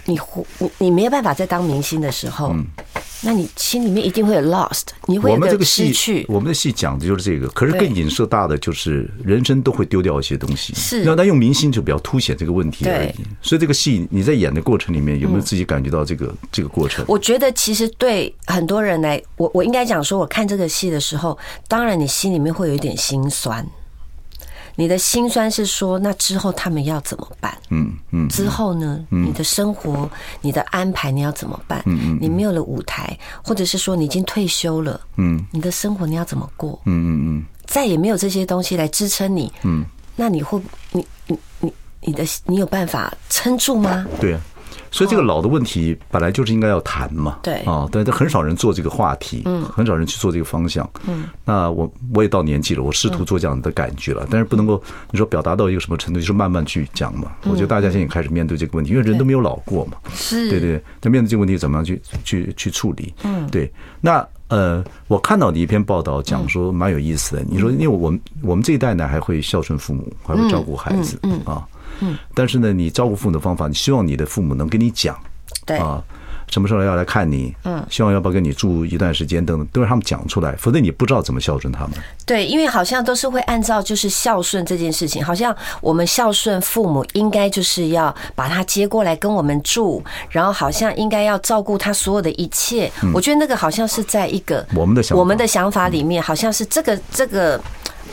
[0.07, 0.19] 你
[0.57, 2.55] 你你没有办法再当明星的时候。
[3.19, 6.23] 那你心里面一定会有 lost，你会有失去。
[6.29, 10.71] 我们的戏讲的就是这个，可是更影射大的就是人生都会丢掉一些东西。
[10.75, 13.13] 是，那他用明星就比较凸显这个问题而已。
[13.41, 17.03] 所以这个戏你在演的过程里面有没有自己感觉到这个这个过程？
[17.07, 21.35] 我觉得其实对很多人来，我我应该讲说，我看这个戏的时候，
[21.67, 23.67] 当然你心里面会有一点心酸。
[24.79, 27.57] 你的心酸是说，那之后他们要怎么办？
[27.71, 29.03] 嗯嗯，之后呢？
[29.09, 30.07] 你的生活、
[30.39, 31.81] 你的安排，你要怎么办？
[31.87, 36.79] 嗯嗯，你没有了舞台，或者是说你已经退休了，嗯，你的生活你要怎么过？
[36.85, 39.83] 嗯嗯嗯，再也没有这些东西来支撑你，嗯，
[40.15, 40.61] 那你会，
[40.91, 44.05] 你你你你的你有办法撑住吗？
[44.21, 44.39] 对啊。
[44.97, 47.57] 所以这个老的问题本来就是应该要谈嘛，对。
[47.65, 54.81] 啊，但是很少人做这个话题，嗯，很少人去做这个方向，嗯，那我我也到年纪了，我试图做这样的感觉了，但是不能够
[55.11, 57.31] 你说表达到一个什么程度，就是慢慢去讲嘛。
[57.43, 63.13] 我觉得大家现在也开始面对这个问题，因为人都没有老过嘛，是，对对，那面对这个问题怎么样去去去处理？
[63.23, 63.71] 嗯，对。
[64.01, 71.39] 那呃，我看到你一篇报道讲说蛮有意思的，你说因为我们我们这一代呢还会孝顺父母，还会照顾孩子，嗯。
[71.45, 71.67] 啊。
[71.99, 75.17] 嗯，但是呢，你照顾父母的方法，你希望你的父母能跟你讲，
[75.65, 76.01] 对啊，
[76.49, 81.91] 什么时候要来看你，嗯，希望要不要跟你住一段时间等等，都让他们讲出来，否则你不知道怎么孝顺他们。
[82.25, 92.91] 对，因为好像都是会按照就是孝顺这件事情，好像我们孝顺父母应该就是要把他接过来跟我们住，然后好像应该要照顾他所有的一切。
[93.13, 97.59] 我觉得那个好像是在一个我们的我们的想法里面，好像是这个这个。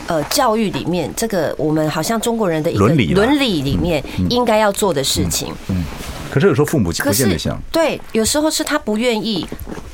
[0.06, 5.52] 呃，教育里面这个我们好像中国人的一个伦理伦理里面应该要做的事情。
[5.68, 5.84] 嗯，
[6.30, 7.58] 可是有时候父母不见得想。
[7.72, 9.46] 对，有时候是他不愿意，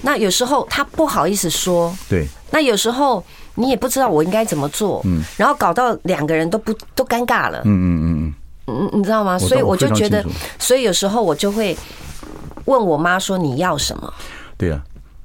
[0.02, 1.96] 那有时候他不好意思说。
[2.08, 2.26] 对。
[2.50, 5.00] 那有时候你也不知道我应该怎么做。
[5.04, 5.22] 嗯。
[5.36, 7.62] 然后搞到两个人都不都尴尬了。
[7.64, 8.34] 嗯嗯嗯嗯。
[8.66, 9.38] 嗯，你知道吗？
[9.38, 10.24] 所以我就觉得，
[10.58, 11.76] 所以有时候我就会
[12.64, 14.12] 问我妈说：“你要什么？”
[14.58, 14.80] 对呀。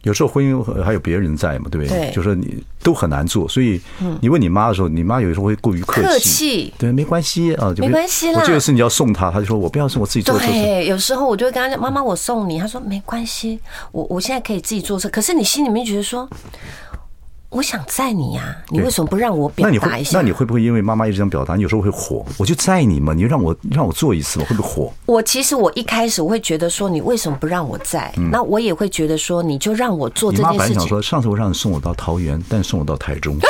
[0.05, 1.87] 有时候婚姻还有别人在嘛，对不对？
[1.87, 3.81] 对，就是你都很难做，所以
[4.21, 8.39] 你问你妈的时候，你妈有时候会过于客气，客气，对，没关系啊，没关系啦。
[8.39, 10.45] 我这个事你要送她，她就说我不要送，我自己坐车。
[10.45, 12.59] 对，有时候我就会跟她讲，妈妈，我送你。
[12.59, 13.59] 她说没关系，
[13.91, 15.09] 我我现在可以自己坐车。
[15.09, 16.29] 可是你心里面觉得说。
[17.55, 20.17] 我想载你呀，你为什么不让我表达一下？
[20.19, 22.25] 那你会不会因为妈妈一直想表达，你有时候会火？
[22.37, 24.93] 我就载你嘛，你让我让我坐一次，嘛会不会火？
[25.05, 28.13] 我其实我一开始我会觉得说，你为什么不让我载？
[28.29, 30.53] 那我也会觉得说，你就让我做这件事情。
[30.53, 33.37] 你妈本来想说，上次我让你送我到桃园，但送我到台中。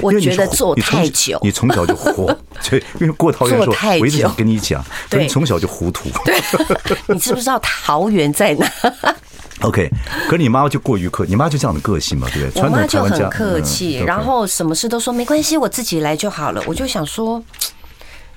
[0.00, 2.36] 我觉得坐太久，你从小就火，
[2.68, 6.08] 对，因为过桃园的时候，我一直想跟你讲，你从小就糊涂。
[6.24, 6.34] 对，
[7.14, 8.68] 你知不知道桃园在哪
[9.62, 9.90] ？OK，
[10.28, 12.62] 可是你妈妈就过于客气，你妈就这样的个性嘛，对不对？
[12.62, 16.62] 我妈就很客气，然后什么事都说没关系，我自己来就好了。
[16.66, 17.42] 我就想说，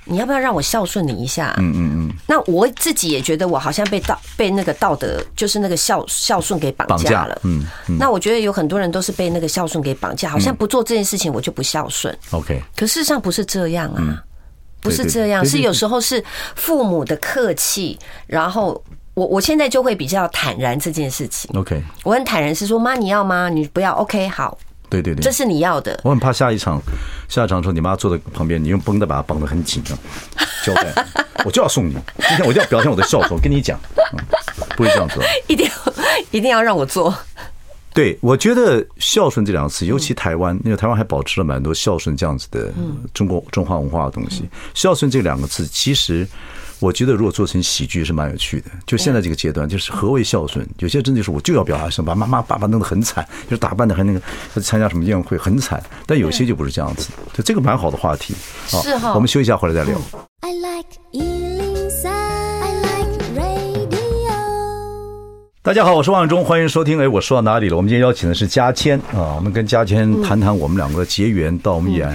[0.06, 1.56] 你要不要让我孝顺你一下？
[1.58, 2.16] 嗯嗯嗯。
[2.28, 7.40] 那我自己也觉得我好像被道被那个道德，就是那个孝孝顺给绑架了。
[7.44, 7.66] 嗯。
[8.00, 12.16] 那我觉得有很多人都是被那个孝顺给绑架，好像不做这件事情我就不孝顺。
[12.32, 12.62] OK。
[12.76, 14.24] 可事实上不是这样啊，
[14.82, 16.24] 不是这样，是有时候是
[16.56, 18.84] 父母的客气，然后。
[19.16, 21.50] 我我现在就会比较坦然这件事情。
[21.58, 23.50] OK，我很坦然是说，妈你要吗？
[23.50, 24.58] 你不要 OK 好。
[24.88, 26.00] 对对对，这是你要的。
[26.04, 26.80] 我很怕下一场，
[27.28, 29.98] 下一场的时候你妈坐在旁边，你用绷带把她绑得很紧啊，
[30.64, 30.94] 交代，
[31.44, 33.80] 我就要送你，今天我就要表现我的孝顺，我跟你讲，
[34.78, 35.94] 不会这样子， 一定要
[36.32, 37.14] 一定要让我做。
[37.94, 42.72] 对，我觉得孝顺这两个词，尤其台湾，因为台湾还保持了蛮多孝顺这样子的
[43.14, 44.48] 中国中华文化的东西。
[44.74, 46.28] 孝顺这两个字，其实。
[46.80, 48.68] 我觉得如果做成喜剧是蛮有趣的。
[48.86, 50.68] 就现在这个阶段，就是何为孝顺？
[50.80, 54.22] 有些真的就是我就要表达什么，把妈妈爸爸弄得很惨，就是打扮的很那个，
[54.62, 55.82] 参加什么宴会很惨。
[56.06, 58.36] 但有些就不是这样子，就这个蛮好的话题。
[58.68, 59.14] 是哈。
[59.14, 59.98] 我们休息一下，回来再聊。
[60.42, 63.90] I like 103, I like radio。
[65.64, 67.00] 大家好，我是王永忠，欢迎收听。
[67.00, 67.78] 哎，我说到哪里了？
[67.78, 72.08] 我们今天邀请的是嘉谦啊，我们跟嘉谦谈谈我们两个的结缘，到我们演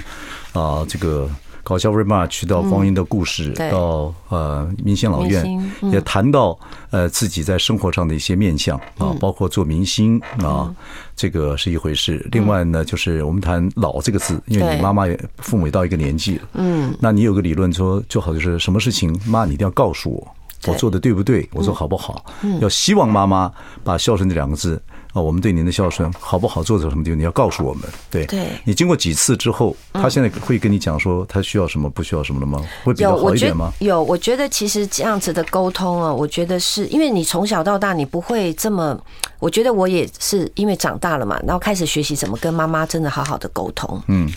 [0.53, 1.29] 啊这个。
[1.63, 6.59] 搞笑 rematch 到光阴的故事，到呃明星老院，也谈到
[6.91, 10.75] 呃自己在生活上的一些面相啊，包括做明星啊，
[11.15, 12.27] 这个是一回事。
[12.33, 20.27] 另外呢，就是我们谈老这个字，因为你妈妈也父母也到一个年纪了，嗯，那你有个理论说，最好就是什么事情，妈你一定要告诉我，
[20.67, 22.25] 我做的对不对，我做好不好，
[22.61, 23.53] 要希望妈妈
[23.85, 24.81] 把孝顺这两个字。
[25.13, 27.83] 啊，我们对您的孝顺好不好，做到什么地方，你要告诉我们。
[28.11, 32.65] 对，对你经过几次之后，他现在会跟你讲说他需要什么，不需要什么了吗？
[32.85, 33.73] 会比较好一点吗？
[33.81, 38.99] 有，有，我觉得其实这样子的沟通啊，我觉得是因为你从小到大你不会这么，
[39.39, 44.01] 我觉得我也是因为长大了嘛，然后开始学习怎么跟妈妈真的好好的沟通。
[44.07, 44.29] 嗯，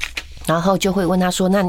[0.45, 1.63] 然后就会问他说：“那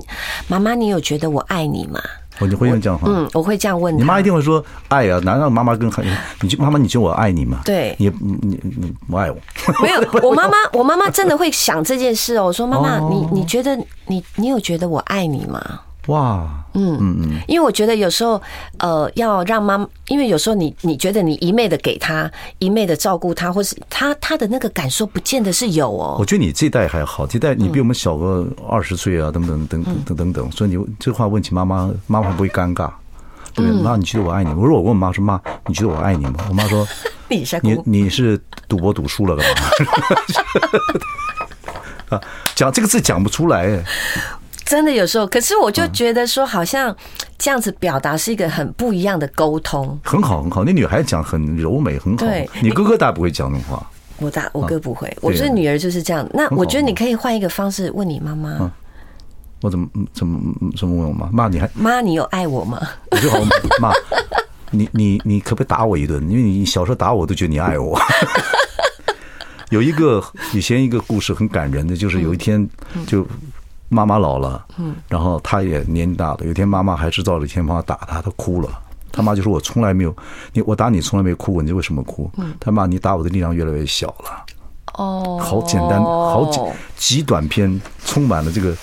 [0.48, 2.00] 妈妈，你有觉得我爱你吗？”
[2.40, 3.06] 我，你会用这样话？
[3.08, 3.98] 嗯，我会这样问你。
[3.98, 5.20] 你妈一定会说爱啊？
[5.22, 5.88] 难道妈妈跟？
[6.40, 7.60] 你就妈妈，你觉得我爱你吗？
[7.64, 9.36] 对，你你你不爱我？
[9.80, 12.46] 没有， 我妈妈，我妈妈真的会想这件事哦。
[12.46, 15.80] 我说妈妈，你你觉得你你有觉得我爱你吗？
[16.06, 18.40] 哇，嗯嗯嗯，因为我觉得有时候，
[18.78, 26.16] 呃，要让妈，因为有时候你你觉得你一昧的给他，一昧的照顾他，或是他他的那个感受，不见得是有哦。
[26.18, 32.90] 我觉得你这代还好，这代你比我们小个二十岁啊，等等等等等等等，所以你这话问起妈妈，妈妈会不会尴尬？
[33.54, 34.56] 对，妈，你觉得我爱你吗？
[34.58, 36.34] 我说我问我妈说妈，你觉得我爱你吗？
[36.48, 36.86] 我妈说
[37.62, 38.38] 你你是
[38.68, 39.62] 赌博赌输了干嘛？
[42.18, 42.20] 啊，
[42.54, 43.82] 讲这个字讲不出来。
[44.64, 46.94] 真的有时候，可是我就觉得说，好像
[47.36, 49.98] 这样子表达是一个很不一样的沟通。
[50.02, 50.64] 很好，很好。
[50.64, 52.26] 那女孩子讲很柔美，很好。
[52.26, 53.90] 对，你哥哥大不会讲那种话。
[54.18, 56.26] 我大我哥不会，我觉得女儿就是这样。
[56.32, 58.72] 那我觉得你可以换一个方式问你妈妈。
[59.60, 60.38] 我怎么怎么
[60.76, 61.28] 怎么问我妈？
[61.32, 62.80] 妈，你还妈，你有爱我吗？
[63.10, 63.38] 我就好
[63.80, 63.92] 妈，
[64.70, 66.22] 你你你可不可以打我一顿？
[66.30, 67.98] 因为你小时候打我，都觉得你爱我。
[69.70, 70.22] 有一个
[70.52, 72.66] 以前一个故事很感人的，就是有一天
[73.06, 73.26] 就。
[73.88, 76.38] 妈妈老了，嗯，然后他也年纪大了。
[76.42, 78.68] 有一天，妈妈还制造了一天方法打他，他哭了。
[79.16, 80.12] 他妈就说：“我从来没有
[80.52, 84.44] 你，我打你从来没哭过，你为什么哭？”他妈你打我的力量越来越小了。
[84.94, 86.60] 哦，好简单，好简
[86.96, 88.74] 极短篇，充满了这个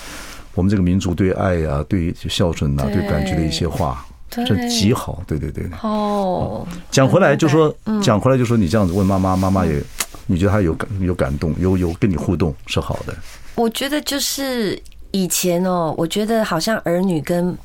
[0.55, 5.21] 我们这个民族对爱啊、对孝顺啊、对感觉的一些话，这极好。
[5.27, 5.69] 对对对。
[5.81, 9.83] 哦，讲回来就说，讲回来就说，你这样子问妈妈，妈妈也
[10.27, 13.13] 你觉得她有感有感动，有有跟你互动是好的。
[13.55, 14.81] 我觉得就是。
[15.11, 17.57] 以前哦，我觉得好像儿女跟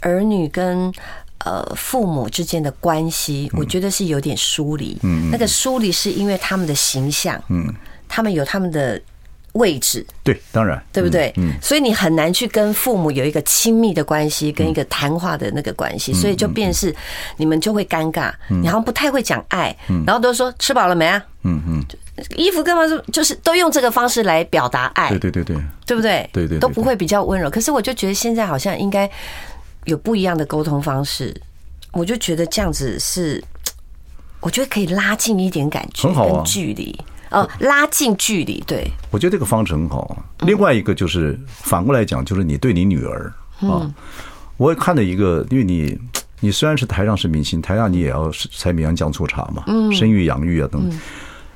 [0.00, 0.92] 儿女跟
[1.44, 4.98] 呃父母之间的关系，我觉得是有点疏离。
[5.02, 7.72] 嗯，那个疏离是因为他们的形象，嗯，
[8.08, 9.00] 他们有他们的
[9.52, 11.32] 位置，对，当然，对不对？
[11.36, 16.94] 嗯，所以你很难去跟父母有一个亲密的关系，跟一个谈话的那个关系，所以就变是
[17.36, 19.76] 你们就会尴尬，你好像不太会讲爱，
[20.06, 21.22] 然后都说吃饱了没啊？
[21.42, 21.84] 嗯嗯，
[22.36, 22.86] 衣服干嘛？
[22.86, 25.56] 就就是都用这个方式来表达爱，对对对对，
[25.86, 26.28] 对不对？
[26.32, 27.48] 对对，都不会比较温柔。
[27.50, 29.10] 可是我就觉得现在好像应该
[29.84, 31.34] 有不一样的沟通方式，
[31.92, 33.42] 我就觉得这样子是，
[34.40, 36.98] 我觉得可以拉近一点感觉，很好啊，跟距离。
[37.30, 40.20] 哦，拉近距离，对，我觉得这个方式很好。
[40.40, 43.88] 另外一个就是反过来讲，就是你对你女儿啊，
[44.56, 45.96] 我也看了一个，因为你
[46.40, 50.98] 你虽然是台上是明星，台下你也要柴米油盐酱醋茶嘛，生育养育啊等等。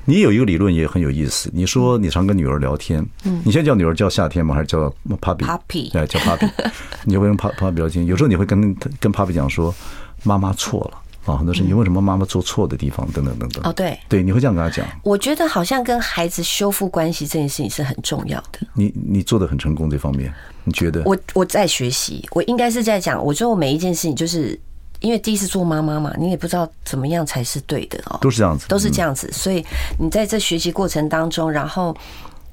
[0.04, 3.04] 你有一个理论也很有意思，你说你常跟女儿聊天，
[3.44, 4.54] 你现在叫女儿叫夏天吗？
[4.54, 6.50] 还是叫 Papi？Papi，对，叫 Papi。
[7.04, 9.74] 你会用 Papi 聊天，有时候你会跟跟 Puppy 讲说，
[10.22, 11.00] 妈妈错了。
[11.24, 13.62] 啊，很多事情为什么妈妈做错的地方，等等等等。
[13.64, 14.86] 哦，对，对，你会这样跟他讲。
[15.02, 18.58] 我觉得好像跟孩子修复关系这件事情是很重要的。
[18.74, 20.30] 你你做的很成功这方面，
[20.64, 21.02] 你觉得？
[21.06, 24.60] 我我在学习，我应该是在讲，我说我每一件事情，就是
[25.04, 28.18] 因为第一次做妈妈嘛，你也不知道怎么样才是对的哦。
[28.20, 29.30] 都是这样子，都是这样子。
[29.30, 29.64] 所以
[29.98, 31.94] 你在这学习过程当中，然后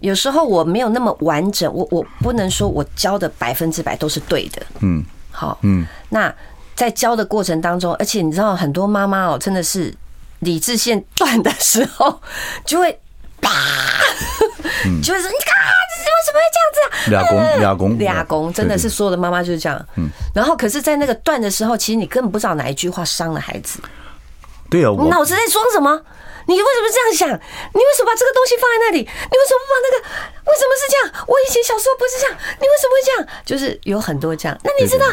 [0.02, 4.62] 有时候我没有那么完整，我我不能说我教的百分之百都是对的。
[4.82, 6.34] 嗯，好，嗯，那。
[6.74, 9.94] 在教的过程当中，而且你知道很多妈妈哦，真的是
[10.40, 12.20] 理智线断的时候，
[12.66, 12.98] 就会
[13.42, 13.52] 啪，
[15.02, 15.54] 就会说：“你看，
[15.98, 19.86] 这为什么会这样子啊？”俩公俩公俩公，真的是所有的妈妈就是这样。
[19.98, 23.80] 嗯，然后可是，在那个断的时候，其实你根本不知道哪一句话伤了孩子。
[24.70, 26.02] 对啊，我脑子在装什么？
[26.48, 27.30] 你为什么这样想？
[27.30, 29.00] 你为什么把这个东西放在那里？
[29.00, 29.98] 你为什么不把那个？
[30.50, 31.26] 为什么是这样？
[31.28, 33.44] 我以前小时候不是这样，你为什么会这样？
[33.46, 34.58] 就是有很多这样。
[34.64, 35.06] 那你知道，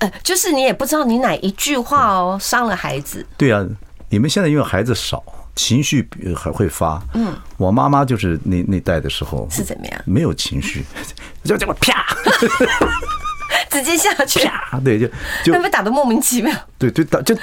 [0.00, 3.24] 呃，就是你也不知道你哪一句话哦伤了孩子。
[3.38, 3.64] 对啊，
[4.10, 5.22] 你们现在因为孩子少，
[5.54, 7.02] 情绪还会发。
[7.14, 10.00] 嗯，我妈妈就是那那代的时候是怎么样？
[10.04, 10.84] 没有情绪，
[11.44, 12.06] 就这么啪，
[13.70, 15.08] 直接下去啪，对，就
[15.44, 16.54] 就被打得莫名其妙。
[16.78, 17.36] 对对打就。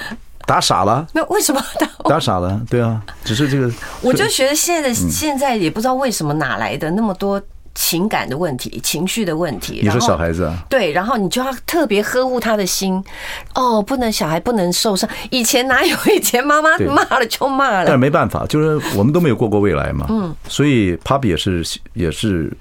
[0.48, 1.06] 打傻了？
[1.14, 1.88] 那为什么打？
[2.10, 2.60] 打傻了？
[2.68, 3.72] 对啊，只是这个。
[4.02, 7.40] 我就觉得现在的现在也不知道为什么哪来的那么多
[7.82, 9.80] 情感的问题、情绪的问题。
[9.82, 10.54] 你说小孩子啊？
[10.70, 13.02] 对，然后你就要特别呵护他的心。
[13.56, 15.10] 哦，不能小孩不能受伤。
[15.32, 15.98] 以前哪有？
[16.14, 17.86] 以前妈妈骂了就骂了。
[17.86, 20.08] 但是没办法，就是我们都没有过过未来嘛。
[20.10, 20.36] 嗯。
[20.50, 22.52] 所以 Papi 也是也是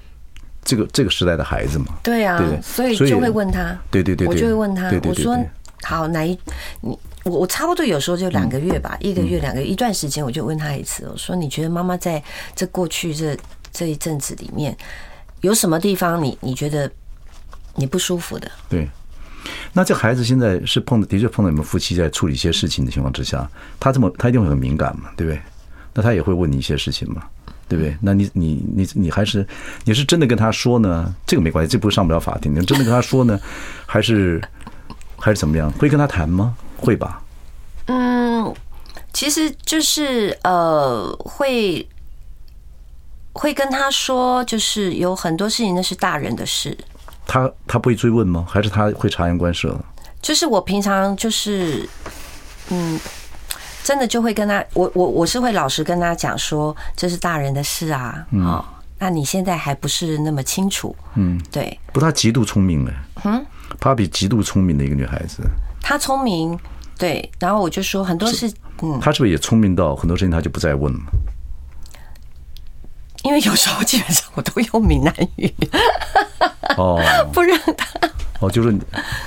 [0.63, 1.87] 这个这个时代的孩子嘛。
[2.01, 2.37] 对啊。
[2.37, 2.61] 对。
[2.61, 3.77] 所以就会问他。
[3.91, 4.25] 对对对。
[4.25, 4.89] 我就会问他。
[5.03, 5.37] 我说
[5.83, 6.39] 好，哪一
[6.79, 6.97] 你？
[7.25, 12.23] 我我差不多有时候就两个月吧，一个月两个月一段时间，我就问他一次，我说你觉得妈妈在
[12.55, 13.37] 这过去这
[13.73, 14.75] 这一阵子里面
[15.41, 16.89] 有什么地方你你觉得
[17.75, 18.49] 你不舒服的？
[18.69, 18.87] 对，
[19.73, 23.49] 那这孩子现在是碰的，的确碰到你们夫妻在处理一些事情的情况之下，
[23.79, 25.41] 他这么他一定会很敏感嘛，对不对？
[25.93, 27.23] 那他也会问你一些事情嘛，
[27.67, 27.95] 对不对？
[28.01, 29.45] 那你你你你还是
[29.85, 31.13] 你是真的跟他说呢？
[31.25, 32.53] 这个没关系，这不是上不了法庭。
[32.53, 33.39] 你真的跟他说呢，
[33.85, 34.41] 还是
[35.17, 35.71] 还是怎么样？
[35.73, 36.55] 会跟他谈吗？
[36.77, 37.21] 会吧，
[37.87, 38.53] 嗯，
[39.13, 41.85] 其实就是呃，会
[43.33, 46.77] 会跟他说，就是有很多事情那是大人的事。
[47.25, 48.45] 他他不会追问吗？
[48.49, 49.77] 还是他会察言观色？
[50.21, 51.87] 就是我平常就是，
[52.69, 52.99] 嗯，
[53.83, 58.65] 真的就会跟他，我我我是会老实跟他讲说，这是大人的事啊，哦，
[58.97, 61.79] 那你现在还不是那么清楚，嗯，对。
[61.93, 62.93] 不，他极度聪明哎，
[63.25, 63.45] 嗯
[63.79, 65.43] ，Papi 极度聪明的一个女孩子。
[65.81, 66.59] 她聪明，
[66.97, 70.99] 对，然后我就说很多事，嗯，她是不是也聪明到很多事情她就不再问了？
[73.29, 75.53] 因为有时候基本上我都用闽南语，
[76.77, 76.99] 哦，
[77.31, 77.85] 不让他，
[78.39, 78.75] 哦，就是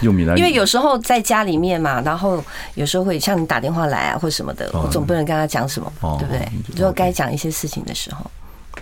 [0.01, 2.43] 用闽南语，因为有时候在家里面嘛，然后
[2.75, 6.49] 有时候会像你打电话来啊或什么的，我总不能跟他讲什么，对不对？
[6.75, 8.29] 如果该讲一些事情的时候，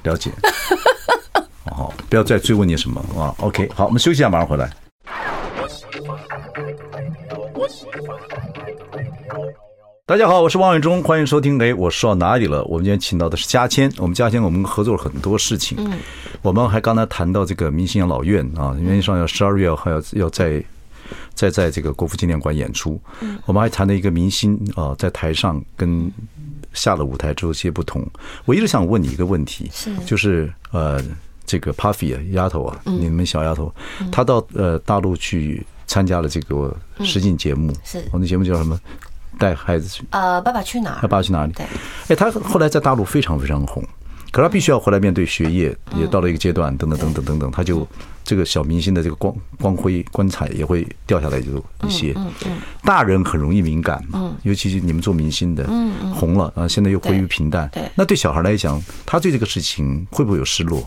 [0.05, 0.31] 了解，
[1.67, 2.99] 好， 不要再追问你什么。
[3.15, 4.71] 啊？OK，好，我们休息一下，马上回来。
[10.11, 11.57] 大家好，我是王伟忠，欢迎收听。
[11.63, 12.65] 哎，我说到哪里了？
[12.65, 15.79] 我们今天请到的是嘉谦，我们嘉谦，我们合作了很多事情。
[15.79, 16.01] 嗯，
[16.43, 20.61] 我们还刚才谈到这个明星养老院啊，原因上要十二月还要要在
[21.33, 23.01] 在在这个国父纪念馆演出。
[23.21, 26.11] 嗯，我们还谈了一个明星啊，在台上跟
[26.73, 28.05] 下了舞台之后些不同。
[28.47, 31.01] 我一直想问你一个问题，是就是呃，
[31.47, 31.95] 这个啊，
[32.33, 33.73] 丫头啊，你们小丫头，
[34.11, 38.77] 她到呃大陆去参加了这个实景节目，是我们的节目叫什么？
[39.41, 40.99] 带孩子去，呃，爸爸去哪儿？
[41.01, 41.53] 他爸爸去哪里？
[41.55, 41.67] 对，
[42.09, 43.83] 哎，他后来在大陆非常非常红，
[44.31, 47.89] 可是他必须要回来面对学业，也到了一个阶段，等等等等等等，他就
[48.23, 51.57] 这个小明星的这个光光辉光彩也会掉下来，就
[51.89, 52.13] 一些。
[52.17, 57.69] 嗯嗯，大人很容易敏感嘛，尤其是你们做明星的，嗯嗯，红了啊，现在又归于平淡。
[57.73, 60.85] 对，那对小孩来讲，他对这个事情会不会有失落？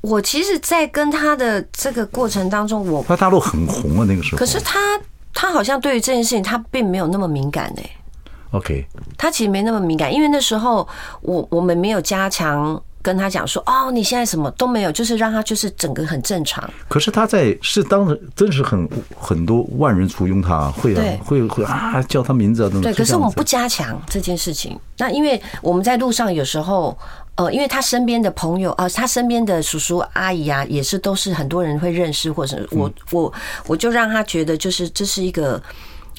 [0.00, 4.38] 我其实，在跟他的这个过程当中，我他大陆很红啊，那个时候。
[4.38, 4.78] 可是他
[5.34, 7.90] 他好像对于这件事情，他并没有那么敏感哎。
[8.52, 8.86] OK，
[9.18, 10.88] 他其实没那么敏感，因为那时候
[11.20, 12.80] 我我们没有加强。
[13.04, 16.66] 跟他讲说哦，你现在什么都没有，就是让他就是整个很正常。
[16.88, 22.90] 可是他在是当时真是很很多万人簇拥他，会啊会会啊叫他名字啊等等。
[22.90, 24.80] 对，可是我们不加强这件事情。
[24.96, 26.96] 那因为我们在路上有时候
[27.36, 33.32] 呃，因为他身边的朋友啊，他身边的叔叔阿姨啊，也是都是很多人会认识，或者我我
[33.66, 35.62] 我就让他觉得就是这是一个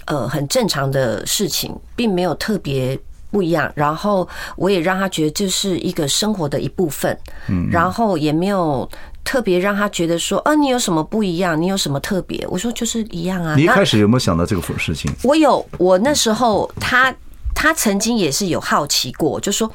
[0.05, 2.99] 呃很正常的事情，并没有特别。
[3.31, 7.17] 不一样，然后我也让他觉得这是一个生活的一部分，
[7.49, 8.89] 嗯，然后也没有
[9.25, 11.61] 特别让他觉得说，啊，你有什么不一样？
[11.61, 12.47] 你有什么特别？
[12.47, 13.53] 我说就是一样啊。
[13.57, 15.11] 你一开始有没有想到这个事情？
[15.21, 17.13] 我有，我那时候他
[17.53, 19.69] 他曾经也是有好奇过，就说，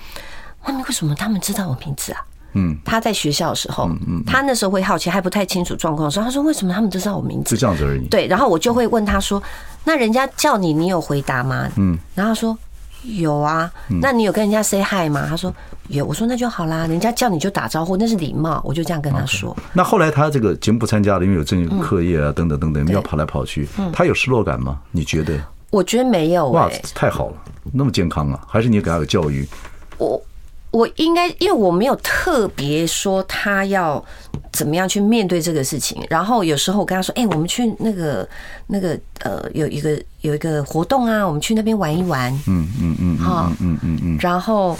[0.67, 2.21] 那为什么他们知道我名字啊？
[2.53, 7.57] 嗯，他在学校的时候，嗯嗯，他那时候会好奇，还不太清楚状况的时候，他说为什么他们知道我名字？
[7.57, 8.07] 就这样子而已。
[8.09, 9.43] 对，然后我就会问他说，
[9.85, 11.69] 那人家叫你，你有回答吗？
[11.77, 12.57] 嗯，然后他说。
[13.03, 15.25] 有啊，那你有跟人家 say hi 吗？
[15.27, 15.51] 他说
[15.89, 19.57] 有，我说那就好啦，人家叫你就打招呼，那是礼貌，我就这样跟他说。
[19.57, 19.61] Okay.
[19.73, 24.79] 那后来他这个节目不参加了，因为有正课业啊，等等等等，要跑来跑去，他有失落感吗？
[24.91, 25.41] 你觉得？
[25.71, 26.51] 我觉得没有。
[26.51, 27.37] 哇，太好了，
[27.73, 28.39] 那么健康啊？
[28.47, 29.49] 还是你给他个教育？
[29.97, 30.23] 我。
[30.71, 34.05] 我应该，因为我没有特别说他要
[34.53, 36.01] 怎么样去面对这个事情。
[36.09, 38.29] 然后有时候我跟他说：“哎，我们去那个
[38.69, 44.19] 那个呃，有一个有一个活动啊，我们去那边玩一玩。”嗯嗯嗯，好，嗯嗯嗯。
[44.21, 44.79] 然后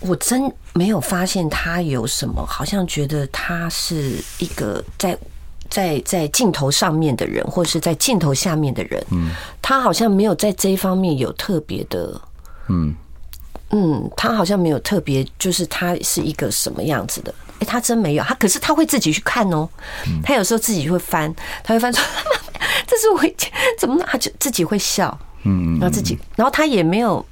[0.00, 5.18] 我真没有发现他有什么，好像觉得他是一个在
[5.68, 9.04] 在在镜头上面的人，或者是在镜头下面的人。
[9.10, 12.18] 嗯，他好像没有在这一方面有特别的，
[12.70, 12.94] 嗯。
[13.72, 17.32] 嗯，他好像没有特别，就是他是一个什么样子的？
[17.60, 19.68] 哎，他真没有，他可是他会自己去看哦。
[20.24, 22.02] 他有时候自己会翻，他会翻说
[22.86, 27.24] ：“这是我以前怎么？”他就自己会笑，嗯，然后自己，然后他也没有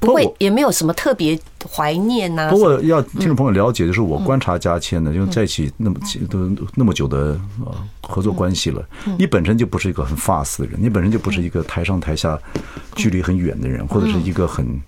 [0.00, 1.38] 不会，也没有什么特别
[1.68, 2.48] 怀念呐。
[2.48, 5.96] 不过要听众朋友了解，就是我观察佳倩呢，因为在一起那么
[6.30, 6.38] 都
[6.74, 7.38] 那么久的
[8.00, 8.82] 合作关系了，
[9.18, 12.38] 你本身就不是一个很 fast 的人，你本身就不是一个台上台下
[12.94, 14.80] 距离很远的人，或者是一个很。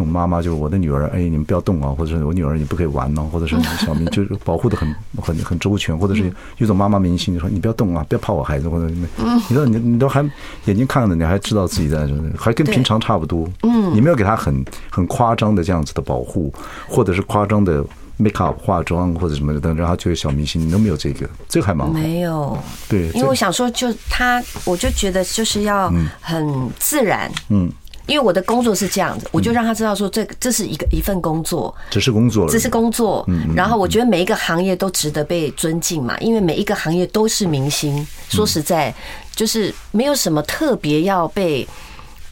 [0.00, 9.06] 我妈妈就是我的女儿，哎，你们不要动啊，或者是我女儿你不可以玩哦，或者是 小明就是保护的很很很周全，或者是有种妈妈明星就说你不要动啊，不要怕我孩子，或者你
[9.48, 10.20] 你说你你都还
[10.64, 16.52] 眼睛看着，你还知道自己在，还跟平常差不多，嗯，你没有给他很很夸张的这样子的保护，
[16.88, 17.84] 或者是夸张的
[18.16, 27.70] make up 化妆或者什么的，等让他作为小明星，你都没有这个，这个还蛮好，没有，对，因为我想说，就他，我就觉得就是要很自然，嗯。
[28.10, 33.24] 因为我的工作是这样子，我就让他知道说，这这是一个一份工作，只是工作了，只是工作。
[33.54, 38.04] 然后我觉得每一个行业都值得被尊敬嘛，因为每一个行业都是明星。
[38.28, 38.92] 说实在，
[39.36, 41.64] 就是没有什么特别要被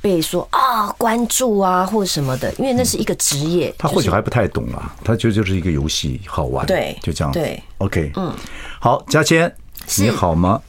[0.00, 3.72] 被说啊关注啊或什么的，因为那是一个职业。
[3.78, 6.66] 他或许还不太懂啊，他觉得就是一个游戏，好玩。
[6.66, 7.32] 对，就这样。
[7.32, 8.34] 对，OK，嗯，
[8.80, 9.54] 好，嘉千，
[9.98, 10.60] 你好吗？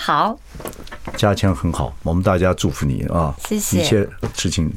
[0.00, 0.38] 好。
[1.14, 3.34] 嘉千很好，我们大家祝福你啊！
[3.46, 4.72] 谢谢，一切事情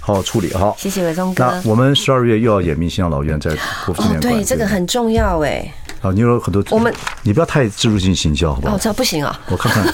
[0.00, 0.74] 好好处理哈。
[0.78, 1.44] 谢谢伟忠哥。
[1.44, 3.50] 那我们十二月又要演明星养老院，在
[3.84, 4.32] 国父纪念馆。
[4.32, 5.70] 对，这个很重要哎。
[6.00, 6.92] 啊，你有很多，我们
[7.22, 8.74] 你不要太自入性行销，好不好？
[8.74, 9.38] 哦，这不行啊！
[9.50, 9.84] 我看看，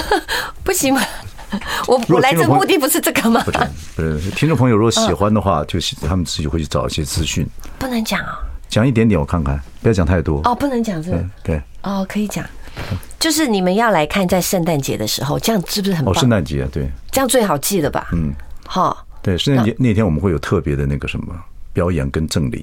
[0.64, 1.02] 不行吗？
[1.86, 3.42] 我我来这目的不是这个吗？
[3.44, 3.58] 不是，
[3.96, 4.30] 不是。
[4.30, 7.46] 听众朋友如果喜欢的话，就他们自己会去找一些资讯。
[7.78, 8.38] 不能讲啊？
[8.68, 10.40] 讲一点点，我看看，不要讲太多。
[10.44, 11.24] 哦，不能讲这个。
[11.42, 11.62] 对。
[11.82, 12.44] 哦，可以讲。
[13.18, 16.12] 就是你们要来看，在圣诞节的时候，这样是不是很棒？
[16.12, 18.08] 哦，圣诞节对，这样最好记了吧？
[18.12, 18.34] 嗯，
[18.66, 21.34] 好，对，圣诞节那天我们会有特别的那个什么
[21.72, 22.62] 表演跟赠礼，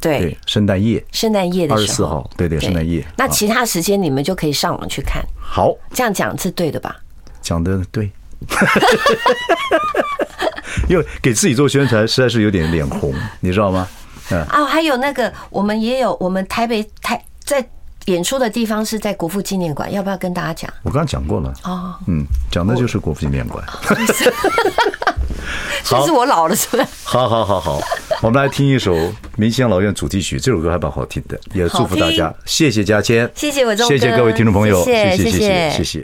[0.00, 3.06] 对，圣诞夜，圣诞夜的时候，二十四号，对对，圣诞夜。
[3.16, 5.24] 那其他时间你们就可以上网去看。
[5.38, 6.96] 好，这样讲是对的吧？
[7.40, 8.10] 讲的对，
[10.88, 13.86] 因为给自己做宣传，实在是有点脸红，你知道吗？
[14.30, 17.64] 嗯，啊，还有那个，我们也有，我们台北台在。
[18.06, 20.72] 演出的地方是在国父纪念馆，要不要跟大家讲？
[20.82, 21.52] 我刚刚讲过了。
[21.64, 23.64] 哦，嗯，讲的就是国父纪念馆。
[25.82, 26.86] 其实 我老了，是不是？
[27.02, 27.80] 好好好好，
[28.22, 28.94] 我们来听一首
[29.36, 32.32] 《明星养老院》主题曲，这首歌还蛮好听的，也祝福大家。
[32.44, 36.02] 谢谢嘉谦，谢谢我，谢谢各位听众朋友，谢谢谢谢谢谢。